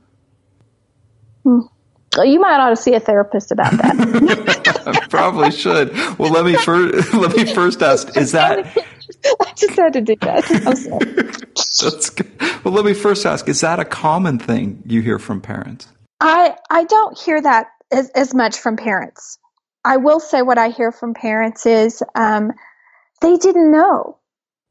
Mm. 1.46 1.70
Well, 2.16 2.26
you 2.26 2.40
might 2.40 2.60
ought 2.60 2.70
to 2.70 2.76
see 2.76 2.94
a 2.94 3.00
therapist 3.00 3.52
about 3.52 3.72
that. 3.72 5.08
Probably 5.10 5.52
should. 5.52 5.92
Well, 6.20 6.32
let 6.32 6.46
me 6.46 6.56
first 6.56 7.14
let 7.16 7.36
me 7.36 7.46
first 7.46 7.82
ask: 7.82 8.16
Is 8.16 8.34
that? 8.34 8.66
I 9.26 9.54
just 9.56 9.76
had 9.76 9.94
to 9.94 10.02
do 10.02 10.16
that. 10.22 10.46
That's 11.82 12.10
good. 12.12 12.32
Well, 12.64 12.74
let 12.74 12.86
me 12.86 12.94
first 12.94 13.26
ask: 13.26 13.50
Is 13.50 13.62
that 13.62 13.80
a 13.80 13.86
common 13.86 14.38
thing 14.38 14.84
you 14.86 15.02
hear 15.02 15.18
from 15.18 15.42
parents? 15.42 15.88
I 16.20 16.56
I 16.70 16.84
don't 16.84 17.18
hear 17.18 17.42
that 17.42 17.68
as, 17.92 18.10
as 18.10 18.36
much 18.36 18.60
from 18.60 18.78
parents. 18.78 19.40
I 19.86 19.98
will 19.98 20.20
say 20.20 20.42
what 20.42 20.58
I 20.58 20.70
hear 20.70 20.92
from 20.92 21.14
parents 21.14 21.66
is 21.66 22.02
um, 22.16 22.54
they 23.22 23.38
didn't 23.38 23.72
know. 23.72 24.18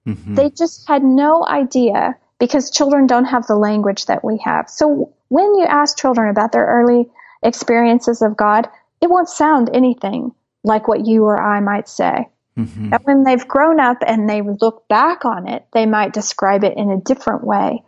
Mm-hmm. 0.06 0.34
They 0.34 0.50
just 0.50 0.88
had 0.88 1.04
no 1.04 1.46
idea 1.46 2.16
because 2.38 2.70
children 2.70 3.06
don't 3.06 3.26
have 3.26 3.46
the 3.46 3.56
language 3.56 4.06
that 4.06 4.24
we 4.24 4.40
have. 4.44 4.68
So 4.68 5.12
when 5.28 5.54
you 5.54 5.64
ask 5.64 5.96
children 5.96 6.28
about 6.28 6.52
their 6.52 6.66
early 6.66 7.08
experiences 7.42 8.20
of 8.22 8.36
God, 8.36 8.68
it 9.00 9.10
won't 9.10 9.28
sound 9.28 9.70
anything 9.72 10.32
like 10.64 10.88
what 10.88 11.06
you 11.06 11.24
or 11.24 11.40
I 11.40 11.60
might 11.60 11.88
say. 11.88 12.28
Mm-hmm. 12.58 12.92
And 12.92 13.04
when 13.04 13.24
they've 13.24 13.46
grown 13.46 13.80
up 13.80 13.98
and 14.06 14.28
they 14.28 14.42
look 14.42 14.86
back 14.88 15.24
on 15.24 15.48
it, 15.48 15.66
they 15.72 15.86
might 15.86 16.12
describe 16.12 16.64
it 16.64 16.76
in 16.76 16.90
a 16.90 17.00
different 17.00 17.44
way. 17.44 17.82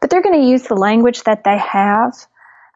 But 0.00 0.10
they're 0.10 0.22
going 0.22 0.40
to 0.40 0.48
use 0.48 0.64
the 0.64 0.74
language 0.74 1.22
that 1.24 1.44
they 1.44 1.58
have 1.58 2.14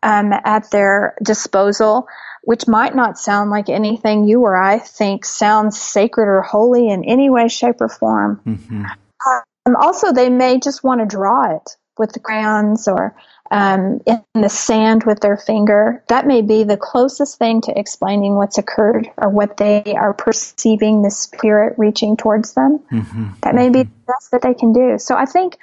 um, 0.02 0.32
at 0.32 0.70
their 0.70 1.16
disposal. 1.22 2.06
Which 2.42 2.66
might 2.66 2.94
not 2.94 3.18
sound 3.18 3.50
like 3.50 3.68
anything 3.68 4.26
you 4.26 4.42
or 4.42 4.56
I 4.56 4.78
think 4.78 5.24
sounds 5.24 5.80
sacred 5.80 6.26
or 6.26 6.42
holy 6.42 6.88
in 6.88 7.04
any 7.04 7.30
way, 7.30 7.48
shape, 7.48 7.80
or 7.80 7.88
form. 7.88 8.40
Mm-hmm. 8.46 8.84
Um, 8.84 9.76
also, 9.76 10.12
they 10.12 10.28
may 10.28 10.58
just 10.58 10.82
want 10.82 11.00
to 11.00 11.06
draw 11.06 11.56
it 11.56 11.76
with 11.98 12.12
the 12.12 12.20
crayons 12.20 12.88
or 12.88 13.14
um, 13.52 14.00
in 14.06 14.24
the 14.34 14.48
sand 14.48 15.04
with 15.04 15.20
their 15.20 15.36
finger. 15.36 16.02
That 16.08 16.26
may 16.26 16.42
be 16.42 16.64
the 16.64 16.76
closest 16.76 17.38
thing 17.38 17.60
to 17.62 17.78
explaining 17.78 18.34
what's 18.34 18.58
occurred 18.58 19.08
or 19.18 19.28
what 19.28 19.58
they 19.58 19.94
are 19.96 20.14
perceiving 20.14 21.02
the 21.02 21.10
spirit 21.10 21.74
reaching 21.78 22.16
towards 22.16 22.54
them. 22.54 22.80
Mm-hmm. 22.90 23.28
That 23.42 23.54
may 23.54 23.68
be 23.68 23.84
the 23.84 23.90
best 24.06 24.30
that 24.32 24.42
they 24.42 24.54
can 24.54 24.72
do. 24.72 24.98
So 24.98 25.16
I 25.16 25.26
think, 25.26 25.58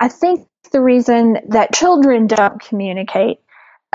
I 0.00 0.08
think 0.08 0.48
the 0.72 0.80
reason 0.80 1.38
that 1.48 1.72
children 1.72 2.26
don't 2.26 2.60
communicate 2.60 3.38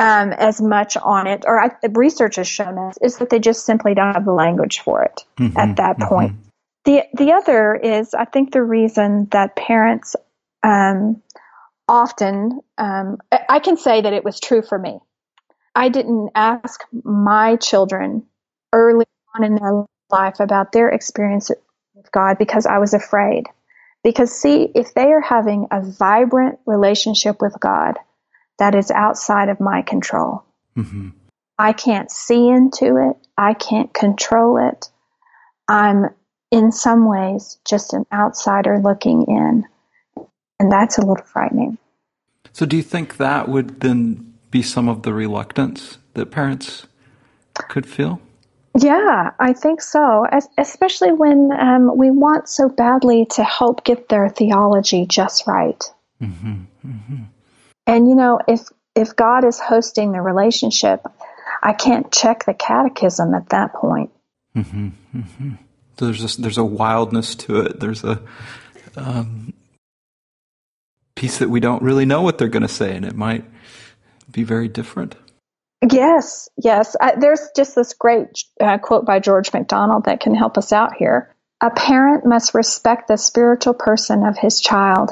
um, 0.01 0.33
as 0.33 0.61
much 0.61 0.97
on 0.97 1.27
it, 1.27 1.43
or 1.45 1.61
I, 1.61 1.69
research 1.91 2.35
has 2.37 2.47
shown 2.47 2.77
us, 2.77 2.97
is 3.01 3.17
that 3.17 3.29
they 3.29 3.39
just 3.39 3.65
simply 3.65 3.93
don't 3.93 4.13
have 4.13 4.25
the 4.25 4.33
language 4.33 4.79
for 4.79 5.03
it 5.03 5.23
mm-hmm. 5.37 5.57
at 5.57 5.77
that 5.77 5.97
mm-hmm. 5.97 6.09
point. 6.09 6.35
The 6.85 7.03
the 7.13 7.33
other 7.33 7.75
is, 7.75 8.13
I 8.13 8.25
think, 8.25 8.51
the 8.51 8.63
reason 8.63 9.27
that 9.31 9.55
parents 9.55 10.15
um, 10.63 11.21
often, 11.87 12.61
um, 12.77 13.17
I 13.49 13.59
can 13.59 13.77
say 13.77 14.01
that 14.01 14.13
it 14.13 14.23
was 14.23 14.39
true 14.39 14.61
for 14.61 14.79
me. 14.79 14.99
I 15.75 15.89
didn't 15.89 16.31
ask 16.35 16.81
my 17.03 17.55
children 17.57 18.23
early 18.73 19.05
on 19.35 19.43
in 19.43 19.55
their 19.55 19.85
life 20.09 20.39
about 20.39 20.71
their 20.71 20.89
experience 20.89 21.51
with 21.95 22.11
God 22.11 22.37
because 22.37 22.65
I 22.65 22.79
was 22.79 22.93
afraid. 22.93 23.45
Because, 24.03 24.31
see, 24.31 24.63
if 24.73 24.95
they 24.95 25.11
are 25.11 25.21
having 25.21 25.67
a 25.69 25.81
vibrant 25.81 26.59
relationship 26.65 27.39
with 27.39 27.55
God 27.59 27.99
that 28.61 28.75
is 28.75 28.91
outside 28.91 29.49
of 29.49 29.59
my 29.59 29.81
control, 29.81 30.43
mm-hmm. 30.77 31.09
I 31.57 31.73
can't 31.73 32.11
see 32.11 32.47
into 32.47 33.09
it, 33.09 33.17
I 33.35 33.55
can't 33.55 33.91
control 33.91 34.57
it. 34.57 34.87
I'm 35.67 36.09
in 36.51 36.71
some 36.71 37.07
ways 37.09 37.57
just 37.65 37.93
an 37.93 38.05
outsider 38.13 38.77
looking 38.77 39.23
in. 39.23 39.65
And 40.59 40.71
that's 40.71 40.99
a 40.99 41.01
little 41.01 41.25
frightening. 41.25 41.79
So, 42.53 42.67
do 42.67 42.77
you 42.77 42.83
think 42.83 43.17
that 43.17 43.49
would 43.49 43.79
then 43.79 44.31
be 44.51 44.61
some 44.61 44.87
of 44.87 45.01
the 45.01 45.11
reluctance 45.11 45.97
that 46.13 46.27
parents 46.27 46.85
could 47.55 47.87
feel? 47.87 48.21
Yeah, 48.77 49.31
I 49.39 49.53
think 49.53 49.81
so. 49.81 50.27
As, 50.31 50.47
especially 50.59 51.13
when 51.13 51.51
um, 51.59 51.97
we 51.97 52.11
want 52.11 52.47
so 52.47 52.69
badly 52.69 53.25
to 53.31 53.43
help 53.43 53.83
get 53.85 54.09
their 54.09 54.29
theology 54.29 55.07
just 55.07 55.47
right. 55.47 55.83
Mm-hmm, 56.21 56.61
mm-hmm. 56.85 57.23
And 57.87 58.07
you 58.07 58.15
know, 58.15 58.39
if 58.47 58.61
if 58.95 59.15
God 59.15 59.45
is 59.45 59.59
hosting 59.59 60.11
the 60.11 60.21
relationship, 60.21 61.05
I 61.61 61.73
can't 61.73 62.11
check 62.11 62.45
the 62.45 62.53
catechism 62.53 63.33
at 63.33 63.49
that 63.49 63.73
point. 63.73 64.11
Mm-hmm, 64.55 64.89
mm-hmm. 65.15 65.53
there's 65.97 66.37
a, 66.37 66.41
there's 66.41 66.57
a 66.57 66.63
wildness 66.63 67.35
to 67.35 67.61
it. 67.61 67.79
There's 67.79 68.03
a 68.03 68.21
um, 68.97 69.53
piece 71.15 71.37
that 71.37 71.49
we 71.49 71.59
don't 71.59 71.83
really 71.83 72.05
know 72.05 72.21
what 72.21 72.37
they're 72.37 72.49
going 72.49 72.63
to 72.63 72.67
say, 72.67 72.95
and 72.95 73.05
it 73.05 73.15
might 73.15 73.45
be 74.29 74.43
very 74.43 74.67
different. 74.67 75.15
Yes, 75.89 76.49
yes. 76.57 76.95
I, 76.99 77.15
there's 77.15 77.49
just 77.55 77.75
this 77.75 77.93
great 77.93 78.27
uh, 78.59 78.77
quote 78.77 79.05
by 79.05 79.19
George 79.19 79.51
MacDonald 79.53 80.05
that 80.05 80.19
can 80.19 80.35
help 80.35 80.57
us 80.57 80.71
out 80.71 80.95
here. 80.95 81.33
A 81.61 81.69
parent 81.69 82.25
must 82.25 82.53
respect 82.53 83.07
the 83.07 83.17
spiritual 83.17 83.73
person 83.73 84.23
of 84.23 84.37
his 84.37 84.59
child 84.59 85.11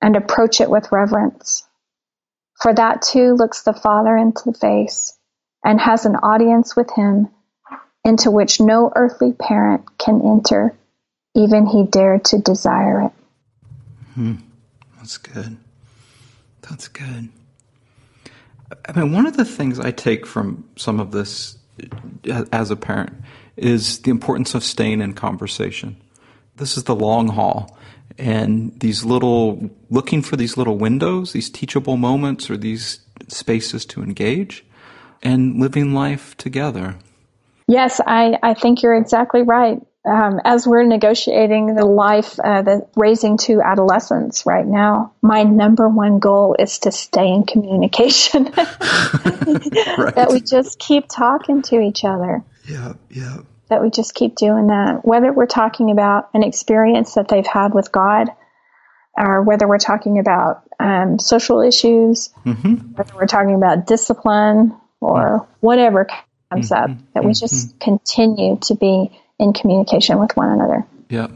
and 0.00 0.16
approach 0.16 0.60
it 0.60 0.70
with 0.70 0.92
reverence. 0.92 1.64
For 2.62 2.72
that 2.72 3.02
too 3.02 3.34
looks 3.34 3.62
the 3.62 3.72
Father 3.72 4.16
into 4.16 4.42
the 4.46 4.56
face 4.56 5.18
and 5.64 5.80
has 5.80 6.06
an 6.06 6.14
audience 6.14 6.76
with 6.76 6.90
him 6.94 7.28
into 8.04 8.30
which 8.30 8.60
no 8.60 8.92
earthly 8.94 9.32
parent 9.32 9.98
can 9.98 10.22
enter, 10.24 10.76
even 11.34 11.66
he 11.66 11.84
dared 11.84 12.24
to 12.26 12.38
desire 12.38 13.02
it. 13.02 13.12
Hmm. 14.14 14.34
That's 14.96 15.18
good. 15.18 15.56
That's 16.60 16.86
good. 16.86 17.28
I 18.86 18.92
mean, 18.92 19.12
one 19.12 19.26
of 19.26 19.36
the 19.36 19.44
things 19.44 19.80
I 19.80 19.90
take 19.90 20.24
from 20.24 20.64
some 20.76 21.00
of 21.00 21.10
this 21.10 21.58
uh, 22.30 22.44
as 22.52 22.70
a 22.70 22.76
parent 22.76 23.12
is 23.56 23.98
the 24.00 24.12
importance 24.12 24.54
of 24.54 24.62
staying 24.62 25.00
in 25.00 25.14
conversation. 25.14 25.96
This 26.56 26.76
is 26.76 26.84
the 26.84 26.94
long 26.94 27.28
haul. 27.28 27.76
And 28.18 28.78
these 28.80 29.04
little, 29.04 29.70
looking 29.90 30.22
for 30.22 30.36
these 30.36 30.56
little 30.56 30.76
windows, 30.76 31.32
these 31.32 31.50
teachable 31.50 31.96
moments, 31.96 32.50
or 32.50 32.56
these 32.56 33.00
spaces 33.28 33.84
to 33.86 34.02
engage, 34.02 34.64
and 35.22 35.58
living 35.60 35.94
life 35.94 36.36
together. 36.36 36.96
Yes, 37.68 38.00
I, 38.06 38.38
I 38.42 38.54
think 38.54 38.82
you're 38.82 38.96
exactly 38.96 39.42
right 39.42 39.80
um, 40.04 40.40
as 40.44 40.66
we're 40.66 40.82
negotiating 40.82 41.74
the 41.74 41.84
life, 41.84 42.38
uh, 42.42 42.62
the 42.62 42.88
raising 42.96 43.36
two 43.36 43.60
adolescents 43.62 44.44
right 44.46 44.66
now, 44.66 45.12
my 45.22 45.44
number 45.44 45.88
one 45.88 46.18
goal 46.18 46.56
is 46.58 46.80
to 46.80 46.92
stay 46.92 47.28
in 47.28 47.44
communication. 47.44 48.44
right. 48.56 50.14
That 50.14 50.28
we 50.30 50.40
just 50.40 50.78
keep 50.78 51.04
talking 51.08 51.62
to 51.62 51.80
each 51.80 52.04
other. 52.04 52.42
Yeah, 52.68 52.94
yeah. 53.10 53.38
That 53.72 53.80
we 53.80 53.88
just 53.88 54.14
keep 54.14 54.36
doing 54.36 54.66
that. 54.66 55.00
Whether 55.02 55.32
we're 55.32 55.46
talking 55.46 55.90
about 55.90 56.28
an 56.34 56.42
experience 56.42 57.14
that 57.14 57.28
they've 57.28 57.46
had 57.46 57.72
with 57.72 57.90
God, 57.90 58.28
or 59.16 59.40
whether 59.40 59.66
we're 59.66 59.78
talking 59.78 60.18
about 60.18 60.62
um, 60.78 61.18
social 61.18 61.62
issues, 61.62 62.28
mm-hmm. 62.44 62.74
whether 62.92 63.14
we're 63.16 63.26
talking 63.26 63.54
about 63.54 63.86
discipline, 63.86 64.76
or 65.00 65.48
whatever 65.60 66.06
comes 66.50 66.70
mm-hmm. 66.70 66.92
up, 66.92 66.98
that 67.14 67.24
we 67.24 67.32
just 67.32 67.70
mm-hmm. 67.70 67.78
continue 67.78 68.58
to 68.58 68.74
be 68.74 69.10
in 69.38 69.54
communication 69.54 70.18
with 70.18 70.36
one 70.36 70.50
another. 70.50 70.86
Yeah. 71.08 71.28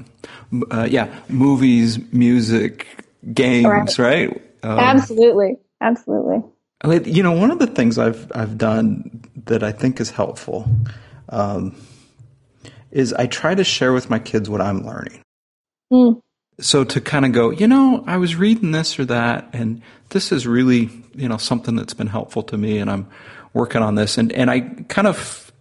Uh, 0.70 0.86
yeah. 0.90 1.08
Movies, 1.30 1.98
music, 2.12 2.86
games, 3.32 3.98
right? 3.98 4.28
right? 4.28 4.42
Um, 4.62 4.78
Absolutely. 4.78 5.56
Absolutely. 5.80 6.42
You 6.84 7.22
know, 7.22 7.32
one 7.32 7.50
of 7.50 7.58
the 7.58 7.66
things 7.66 7.98
I've 7.98 8.30
I've 8.34 8.58
done 8.58 9.24
that 9.46 9.62
I 9.62 9.72
think 9.72 10.00
is 10.00 10.10
helpful 10.10 10.68
um, 11.30 11.74
is 12.96 13.12
I 13.12 13.26
try 13.26 13.54
to 13.54 13.62
share 13.62 13.92
with 13.92 14.08
my 14.08 14.18
kids 14.18 14.48
what 14.48 14.62
I'm 14.62 14.86
learning. 14.86 15.20
Mm. 15.92 16.22
So 16.58 16.82
to 16.82 17.00
kind 17.00 17.26
of 17.26 17.32
go, 17.32 17.50
you 17.50 17.68
know, 17.68 18.02
I 18.06 18.16
was 18.16 18.34
reading 18.34 18.70
this 18.70 18.98
or 18.98 19.04
that, 19.04 19.50
and 19.52 19.82
this 20.08 20.32
is 20.32 20.46
really, 20.46 20.88
you 21.14 21.28
know, 21.28 21.36
something 21.36 21.76
that's 21.76 21.92
been 21.92 22.06
helpful 22.06 22.42
to 22.44 22.56
me, 22.56 22.78
and 22.78 22.90
I'm 22.90 23.06
working 23.52 23.82
on 23.82 23.96
this, 23.96 24.16
and 24.16 24.32
and 24.32 24.50
I 24.50 24.60
kind 24.88 25.06
of 25.06 25.52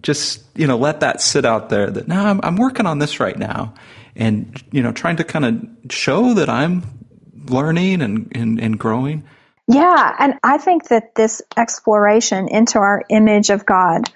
just 0.00 0.42
you 0.56 0.66
know 0.66 0.76
let 0.76 1.00
that 1.00 1.20
sit 1.20 1.44
out 1.44 1.68
there 1.70 1.88
that 1.88 2.08
now 2.08 2.26
I'm, 2.26 2.40
I'm 2.42 2.56
working 2.56 2.84
on 2.84 2.98
this 2.98 3.20
right 3.20 3.38
now 3.38 3.74
and 4.16 4.62
you 4.72 4.82
know 4.82 4.92
trying 4.92 5.16
to 5.16 5.24
kind 5.24 5.44
of 5.44 5.92
show 5.92 6.34
that 6.34 6.48
i'm 6.48 6.82
learning 7.46 8.02
and, 8.02 8.32
and, 8.34 8.60
and 8.60 8.76
growing 8.76 9.22
yeah 9.68 10.16
and 10.18 10.34
i 10.42 10.58
think 10.58 10.88
that 10.88 11.14
this 11.14 11.42
exploration 11.56 12.48
into 12.48 12.78
our 12.78 13.04
image 13.08 13.50
of 13.50 13.64
god 13.64 14.10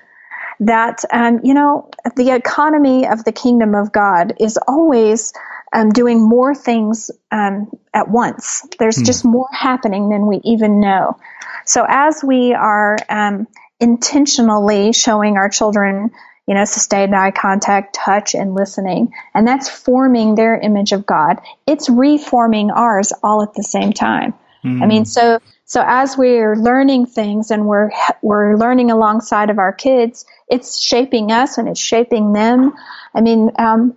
that 0.61 1.05
um, 1.13 1.41
you 1.43 1.55
know 1.55 1.91
the 2.17 2.35
economy 2.35 3.07
of 3.07 3.25
the 3.25 3.33
kingdom 3.33 3.75
of 3.75 3.93
god 3.93 4.35
is 4.41 4.59
always 4.69 5.33
um, 5.73 5.91
doing 5.91 6.27
more 6.27 6.55
things 6.55 7.11
um, 7.31 7.71
at 7.95 8.09
once 8.09 8.67
there's 8.79 8.97
hmm. 8.97 9.05
just 9.05 9.25
more 9.25 9.49
happening 9.53 10.09
than 10.09 10.27
we 10.27 10.41
even 10.45 10.81
know 10.81 11.17
so 11.65 11.85
as 11.87 12.25
we 12.25 12.55
are 12.55 12.97
um, 13.11 13.47
intentionally 13.81 14.93
showing 14.93 15.37
our 15.37 15.49
children, 15.49 16.11
you 16.47 16.55
know, 16.55 16.65
sustained 16.65 17.15
eye 17.15 17.31
contact, 17.31 17.95
touch, 17.95 18.35
and 18.35 18.55
listening. 18.55 19.13
And 19.35 19.47
that's 19.47 19.69
forming 19.69 20.35
their 20.35 20.59
image 20.59 20.93
of 20.93 21.07
God. 21.07 21.41
It's 21.67 21.89
reforming 21.89 22.71
ours 22.71 23.13
all 23.23 23.43
at 23.43 23.55
the 23.55 23.63
same 23.63 23.93
time. 23.93 24.35
I 24.83 24.87
mean, 24.87 25.05
so, 25.05 25.41
so 25.69 25.85
as 25.87 26.17
we're 26.17 26.57
learning 26.57 27.05
things 27.05 27.51
and 27.51 27.67
we're, 27.67 27.91
we're 28.23 28.57
learning 28.57 28.91
alongside 28.91 29.51
of 29.51 29.59
our 29.59 29.73
kids, 29.73 30.25
it's 30.49 30.81
shaping 30.81 31.31
us 31.31 31.59
and 31.59 31.69
it's 31.69 31.79
shaping 31.79 32.33
them. 32.33 32.73
I 33.15 33.21
mean, 33.21 33.51
um, 33.59 33.95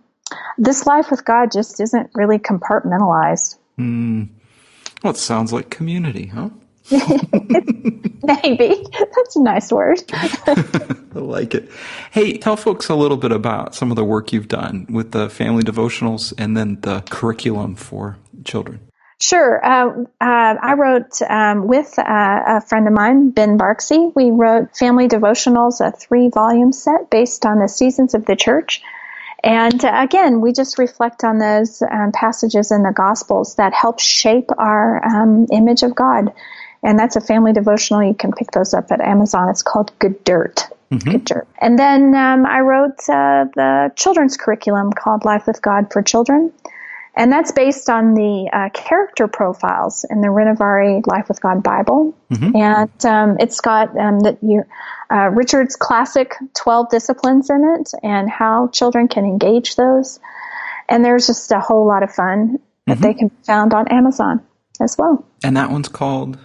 this 0.58 0.86
life 0.86 1.10
with 1.10 1.24
God 1.24 1.50
just 1.50 1.80
isn't 1.80 2.12
really 2.14 2.40
compartmentalized. 2.40 3.56
Mm. 3.80 4.28
Well, 5.02 5.14
it 5.14 5.18
sounds 5.18 5.54
like 5.54 5.70
community, 5.70 6.26
huh? 6.26 6.50
Maybe. 6.92 8.86
That's 9.16 9.38
a 9.38 9.42
nice 9.42 9.72
word. 9.72 10.04
I 10.12 10.96
like 11.14 11.56
it. 11.56 11.72
Hey, 12.12 12.38
tell 12.38 12.58
folks 12.58 12.90
a 12.90 12.96
little 12.96 13.16
bit 13.16 13.32
about 13.32 13.76
some 13.76 13.92
of 13.92 13.96
the 13.96 14.04
work 14.04 14.34
you've 14.34 14.50
done 14.50 14.88
with 14.90 15.14
the 15.14 15.30
family 15.30 15.64
devotionals 15.64 16.34
and 16.38 16.58
then 16.58 16.82
the 16.82 17.00
curriculum 17.10 17.76
for 17.76 18.18
children. 18.44 18.91
Sure. 19.22 19.64
Uh, 19.64 20.06
uh, 20.20 20.56
I 20.62 20.74
wrote 20.74 21.22
um, 21.22 21.68
with 21.68 21.98
uh, 22.00 22.04
a 22.48 22.62
friend 22.62 22.88
of 22.88 22.94
mine, 22.94 23.30
Ben 23.30 23.58
Barczi. 23.58 24.12
We 24.16 24.32
wrote 24.32 24.76
Family 24.76 25.08
Devotionals, 25.08 25.80
a 25.80 25.92
three 25.92 26.30
volume 26.30 26.74
set 26.74 27.10
based 27.10 27.46
on 27.46 27.60
the 27.60 27.68
seasons 27.68 28.14
of 28.14 28.26
the 28.26 28.36
church. 28.36 28.82
And 29.44 29.84
uh, 29.86 29.92
again, 29.94 30.42
we 30.42 30.54
just 30.54 30.78
reflect 30.78 31.24
on 31.24 31.38
those 31.38 31.82
um, 31.82 32.12
passages 32.12 32.72
in 32.72 32.84
the 32.84 32.92
Gospels 32.92 33.56
that 33.56 33.74
help 33.74 34.00
shape 34.00 34.50
our 34.58 35.06
um, 35.06 35.48
image 35.52 35.84
of 35.84 35.96
God 35.96 36.34
and 36.84 36.98
that's 36.98 37.16
a 37.16 37.22
family 37.22 37.54
devotional. 37.54 38.04
You 38.04 38.14
can 38.14 38.32
pick 38.32 38.52
those 38.52 38.74
up 38.74 38.92
at 38.92 39.02
Amazon. 39.02 39.50
It's 39.50 39.62
called 39.62 39.92
Good 40.00 40.24
Dirt. 40.24 40.68
Mm-hmm. 40.92 41.12
Good 41.12 41.26
Dirt. 41.26 41.48
And 41.60 41.78
then 41.78 42.16
um, 42.16 42.46
I 42.46 42.62
wrote 42.62 43.00
uh, 43.08 43.46
the 43.56 43.92
children's 43.96 44.38
curriculum 44.38 44.92
called 44.92 45.24
Life 45.24 45.48
with 45.48 45.62
God 45.62 45.92
for 45.92 46.02
Children. 46.02 46.52
And 47.16 47.32
that's 47.32 47.52
based 47.52 47.90
on 47.90 48.14
the 48.14 48.50
uh, 48.54 48.70
character 48.70 49.28
profiles 49.28 50.06
in 50.10 50.22
the 50.22 50.28
Renovaré 50.28 51.06
Life 51.06 51.28
with 51.28 51.42
God 51.42 51.62
Bible. 51.62 52.16
Mm-hmm. 52.32 52.56
And 52.56 53.06
um, 53.06 53.38
it's 53.40 53.60
got 53.60 53.98
um, 53.98 54.20
the, 54.22 54.38
you, 54.42 54.64
uh, 55.14 55.30
Richard's 55.30 55.76
classic 55.76 56.36
12 56.56 56.90
disciplines 56.90 57.50
in 57.50 57.78
it 57.80 57.92
and 58.02 58.30
how 58.30 58.70
children 58.70 59.10
can 59.10 59.26
engage 59.26 59.76
those. 59.76 60.20
And 60.88 61.04
there's 61.04 61.28
just 61.28 61.52
a 61.52 61.60
whole 61.60 61.86
lot 61.86 62.04
of 62.04 62.14
fun 62.14 62.60
that 62.88 62.94
mm-hmm. 62.94 63.04
they 63.04 63.14
can 63.14 63.28
be 63.28 63.36
found 63.44 63.74
on 63.74 63.90
Amazon 63.90 64.42
as 64.80 64.98
well. 64.98 65.26
And 65.44 65.58
that 65.58 65.70
one's 65.70 65.90
called? 65.90 66.38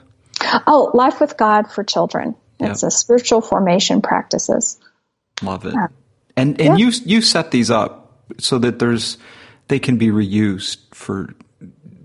Oh, 0.67 0.91
Life 0.95 1.21
with 1.21 1.37
God 1.37 1.71
for 1.71 1.85
Children. 1.85 2.35
It's 2.59 2.83
a 2.83 2.91
spiritual 2.91 3.41
formation 3.41 4.03
practices. 4.03 4.79
Love 5.43 5.67
it. 5.67 5.75
Uh, 5.75 5.89
and 6.37 6.61
and 6.61 6.79
you 6.79 6.91
you 7.05 7.21
set 7.21 7.51
these 7.51 7.71
up 7.71 8.25
so 8.39 8.59
that 8.59 8.79
there's 8.79 9.19
they 9.69 9.79
can 9.79 9.97
be 9.97 10.09
reused 10.09 10.79
for 10.95 11.35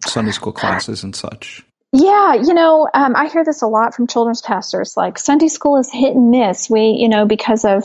Sunday 0.05 0.31
school 0.31 0.53
classes 0.53 1.03
and 1.03 1.15
such. 1.15 1.63
Yeah, 1.93 2.35
you 2.35 2.53
know, 2.53 2.89
um, 2.93 3.15
I 3.15 3.27
hear 3.27 3.43
this 3.43 3.61
a 3.61 3.67
lot 3.67 3.93
from 3.93 4.07
children's 4.07 4.41
pastors. 4.41 4.95
Like 4.95 5.19
Sunday 5.19 5.49
school 5.49 5.77
is 5.77 5.91
hit 5.91 6.15
and 6.15 6.31
miss. 6.31 6.69
We, 6.69 6.95
you 6.97 7.09
know, 7.09 7.25
because 7.25 7.65
of, 7.65 7.83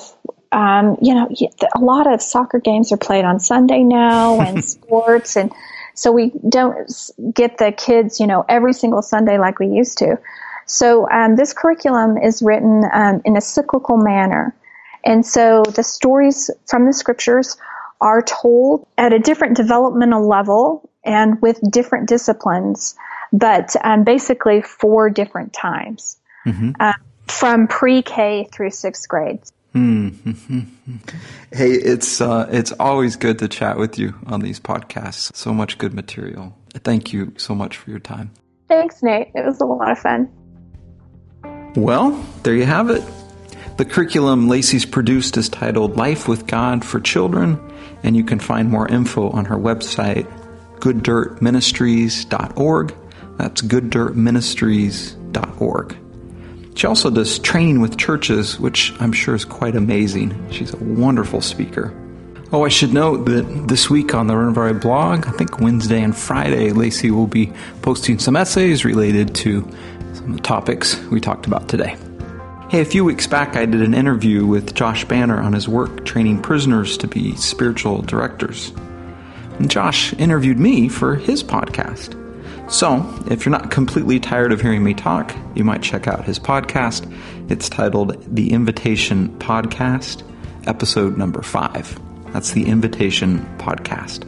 um, 0.53 0.97
you 1.03 1.13
know, 1.13 1.29
a 1.75 1.81
lot 1.81 2.13
of 2.13 2.23
soccer 2.23 2.61
games 2.61 2.93
are 2.93 2.97
played 2.97 3.25
on 3.25 3.41
Sunday 3.41 3.83
now 3.83 4.41
and 4.47 4.65
sports, 4.65 5.37
and 5.37 5.53
so 5.95 6.13
we 6.13 6.33
don't 6.49 6.89
get 7.35 7.59
the 7.59 7.73
kids, 7.73 8.21
you 8.21 8.29
know, 8.29 8.45
every 8.49 8.75
single 8.75 9.03
Sunday 9.03 9.39
like 9.39 9.59
we 9.59 9.67
used 9.67 9.99
to. 9.99 10.19
So 10.67 11.09
um, 11.11 11.35
this 11.37 11.53
curriculum 11.53 12.17
is 12.17 12.43
written 12.43 12.85
um, 12.93 13.23
in 13.25 13.37
a 13.37 13.41
cyclical 13.41 13.97
manner, 13.97 14.55
and 15.05 15.27
so 15.27 15.65
the 15.65 15.83
stories 15.83 16.49
from 16.67 16.87
the 16.87 16.93
scriptures 16.93 17.57
are 18.01 18.23
told 18.23 18.87
at 18.99 19.13
a 19.13 19.19
different 19.19 19.57
developmental 19.57 20.27
level 20.27 20.91
and 21.05 21.41
with 21.41 21.61
different 21.71 22.09
disciplines, 22.09 22.97
but 23.33 23.75
um, 23.85 24.05
basically 24.05 24.63
four 24.63 25.09
different 25.09 25.53
times 25.53 26.19
mm-hmm. 26.45 26.73
uh, 26.81 26.95
from 27.27 27.69
pre-K 27.69 28.49
through 28.53 28.71
sixth 28.71 29.09
grade. 29.09 29.41
Mm-hmm. 29.75 30.61
Hey, 31.53 31.71
it's 31.71 32.21
uh, 32.21 32.49
it's 32.51 32.73
always 32.73 33.17
good 33.17 33.39
to 33.39 33.49
chat 33.49 33.79
with 33.79 33.99
you 33.99 34.15
on 34.27 34.41
these 34.41 34.61
podcasts. 34.61 35.35
So 35.35 35.55
much 35.55 35.79
good 35.79 35.95
material. 35.95 36.55
Thank 36.75 37.13
you 37.13 37.33
so 37.39 37.55
much 37.55 37.79
for 37.79 37.91
your 37.91 38.01
time. 38.01 38.33
Thanks, 38.69 39.03
Nate. 39.03 39.31
It 39.35 39.45
was 39.45 39.61
a 39.61 39.65
lot 39.65 39.91
of 39.91 39.99
fun. 39.99 40.29
Well, 41.77 42.11
there 42.43 42.55
you 42.55 42.65
have 42.65 42.91
it. 42.91 43.03
The 43.77 43.85
curriculum 43.85 44.49
Lacy's 44.49 44.85
produced 44.85 45.37
is 45.37 45.49
titled 45.49 45.97
Life 45.97 46.29
with 46.29 46.47
God 46.47 46.85
for 46.85 46.99
Children 47.01 47.61
and 48.03 48.17
you 48.17 48.25
can 48.25 48.39
find 48.39 48.71
more 48.71 48.89
info 48.89 49.31
on 49.31 49.45
her 49.47 49.57
website, 49.57 50.27
gooddirtministries.org. 50.81 52.95
That's 53.39 53.63
gooddirtministries.org. 53.63 55.97
She 56.75 56.87
also 56.87 57.11
does 57.11 57.39
training 57.39 57.81
with 57.81 57.97
churches, 57.97 58.61
which 58.61 58.93
I'm 59.01 59.13
sure 59.13 59.35
is 59.35 59.47
quite 59.47 59.77
amazing. 59.77 60.51
She's 60.51 60.75
a 60.75 60.77
wonderful 60.77 61.41
speaker. 61.41 61.95
Oh, 62.53 62.65
I 62.65 62.69
should 62.69 62.93
note 62.93 63.25
that 63.27 63.67
this 63.67 63.91
week 63.91 64.15
on 64.15 64.29
the 64.29 64.35
Renovaré 64.35 64.81
blog, 64.81 65.27
I 65.27 65.33
think 65.33 65.59
Wednesday 65.59 66.03
and 66.03 66.17
Friday, 66.17 66.71
Lacy 66.71 67.11
will 67.11 67.27
be 67.27 67.53
posting 67.83 68.19
some 68.19 68.37
essays 68.37 68.85
related 68.85 69.35
to 69.37 69.63
some 70.13 70.31
of 70.31 70.37
the 70.37 70.43
topics 70.43 70.97
we 71.07 71.21
talked 71.21 71.47
about 71.47 71.69
today. 71.69 71.97
Hey, 72.69 72.81
a 72.81 72.85
few 72.85 73.05
weeks 73.05 73.29
back, 73.29 73.55
I 73.55 73.65
did 73.65 73.81
an 73.81 73.95
interview 73.95 74.45
with 74.45 74.75
Josh 74.75 75.05
Banner 75.05 75.41
on 75.41 75.53
his 75.53 75.69
work 75.69 76.05
training 76.05 76.43
prisoners 76.43 76.99
to 76.99 77.07
be 77.07 77.37
spiritual 77.37 78.03
directors. 78.03 78.73
And 79.61 79.71
Josh 79.71 80.13
interviewed 80.15 80.59
me 80.59 80.89
for 80.89 81.15
his 81.15 81.45
podcast. 81.45 82.21
So, 82.69 83.09
if 83.31 83.47
you're 83.47 83.53
not 83.53 83.71
completely 83.71 84.19
tired 84.19 84.51
of 84.51 84.61
hearing 84.61 84.83
me 84.83 84.95
talk, 84.95 85.33
you 85.55 85.63
might 85.63 85.81
check 85.81 86.09
out 86.09 86.25
his 86.25 86.41
podcast. 86.41 87.09
It's 87.49 87.69
titled 87.69 88.21
The 88.35 88.53
Invitation 88.53 89.29
Podcast, 89.39 90.25
episode 90.67 91.17
number 91.17 91.43
five. 91.43 91.97
That's 92.33 92.51
the 92.51 92.67
Invitation 92.67 93.47
Podcast. 93.59 94.25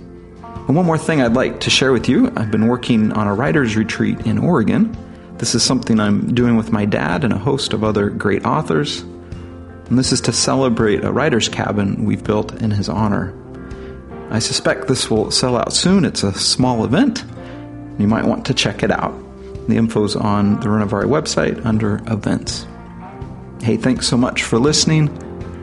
And 0.68 0.76
one 0.76 0.86
more 0.86 0.96
thing 0.96 1.20
I'd 1.20 1.34
like 1.34 1.58
to 1.62 1.70
share 1.70 1.90
with 1.90 2.08
you 2.08 2.32
I've 2.36 2.52
been 2.52 2.68
working 2.68 3.10
on 3.14 3.26
a 3.26 3.34
writer's 3.34 3.76
retreat 3.76 4.28
in 4.28 4.38
Oregon 4.38 4.96
this 5.38 5.54
is 5.54 5.62
something 5.62 6.00
I'm 6.00 6.34
doing 6.34 6.56
with 6.56 6.72
my 6.72 6.84
dad 6.84 7.24
and 7.24 7.32
a 7.32 7.38
host 7.38 7.72
of 7.72 7.84
other 7.84 8.10
great 8.10 8.44
authors. 8.44 9.00
And 9.00 9.98
this 9.98 10.12
is 10.12 10.20
to 10.22 10.32
celebrate 10.32 11.04
a 11.04 11.12
writer's 11.12 11.48
cabin 11.48 12.04
we've 12.04 12.24
built 12.24 12.60
in 12.60 12.70
his 12.70 12.88
honor. 12.88 13.34
I 14.30 14.40
suspect 14.40 14.88
this 14.88 15.10
will 15.10 15.30
sell 15.30 15.56
out 15.56 15.72
soon. 15.72 16.04
It's 16.04 16.22
a 16.22 16.32
small 16.32 16.84
event. 16.84 17.24
You 17.98 18.06
might 18.06 18.26
want 18.26 18.46
to 18.46 18.54
check 18.54 18.82
it 18.82 18.90
out. 18.90 19.14
The 19.68 19.76
info's 19.76 20.16
on 20.16 20.60
the 20.60 20.66
Renovaré 20.66 21.04
website 21.04 21.64
under 21.64 21.96
events. 22.12 22.66
Hey, 23.62 23.76
thanks 23.76 24.06
so 24.06 24.16
much 24.16 24.42
for 24.42 24.58
listening 24.58 25.08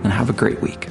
and 0.04 0.12
have 0.12 0.30
a 0.30 0.34
great 0.34 0.62
week. 0.62 0.88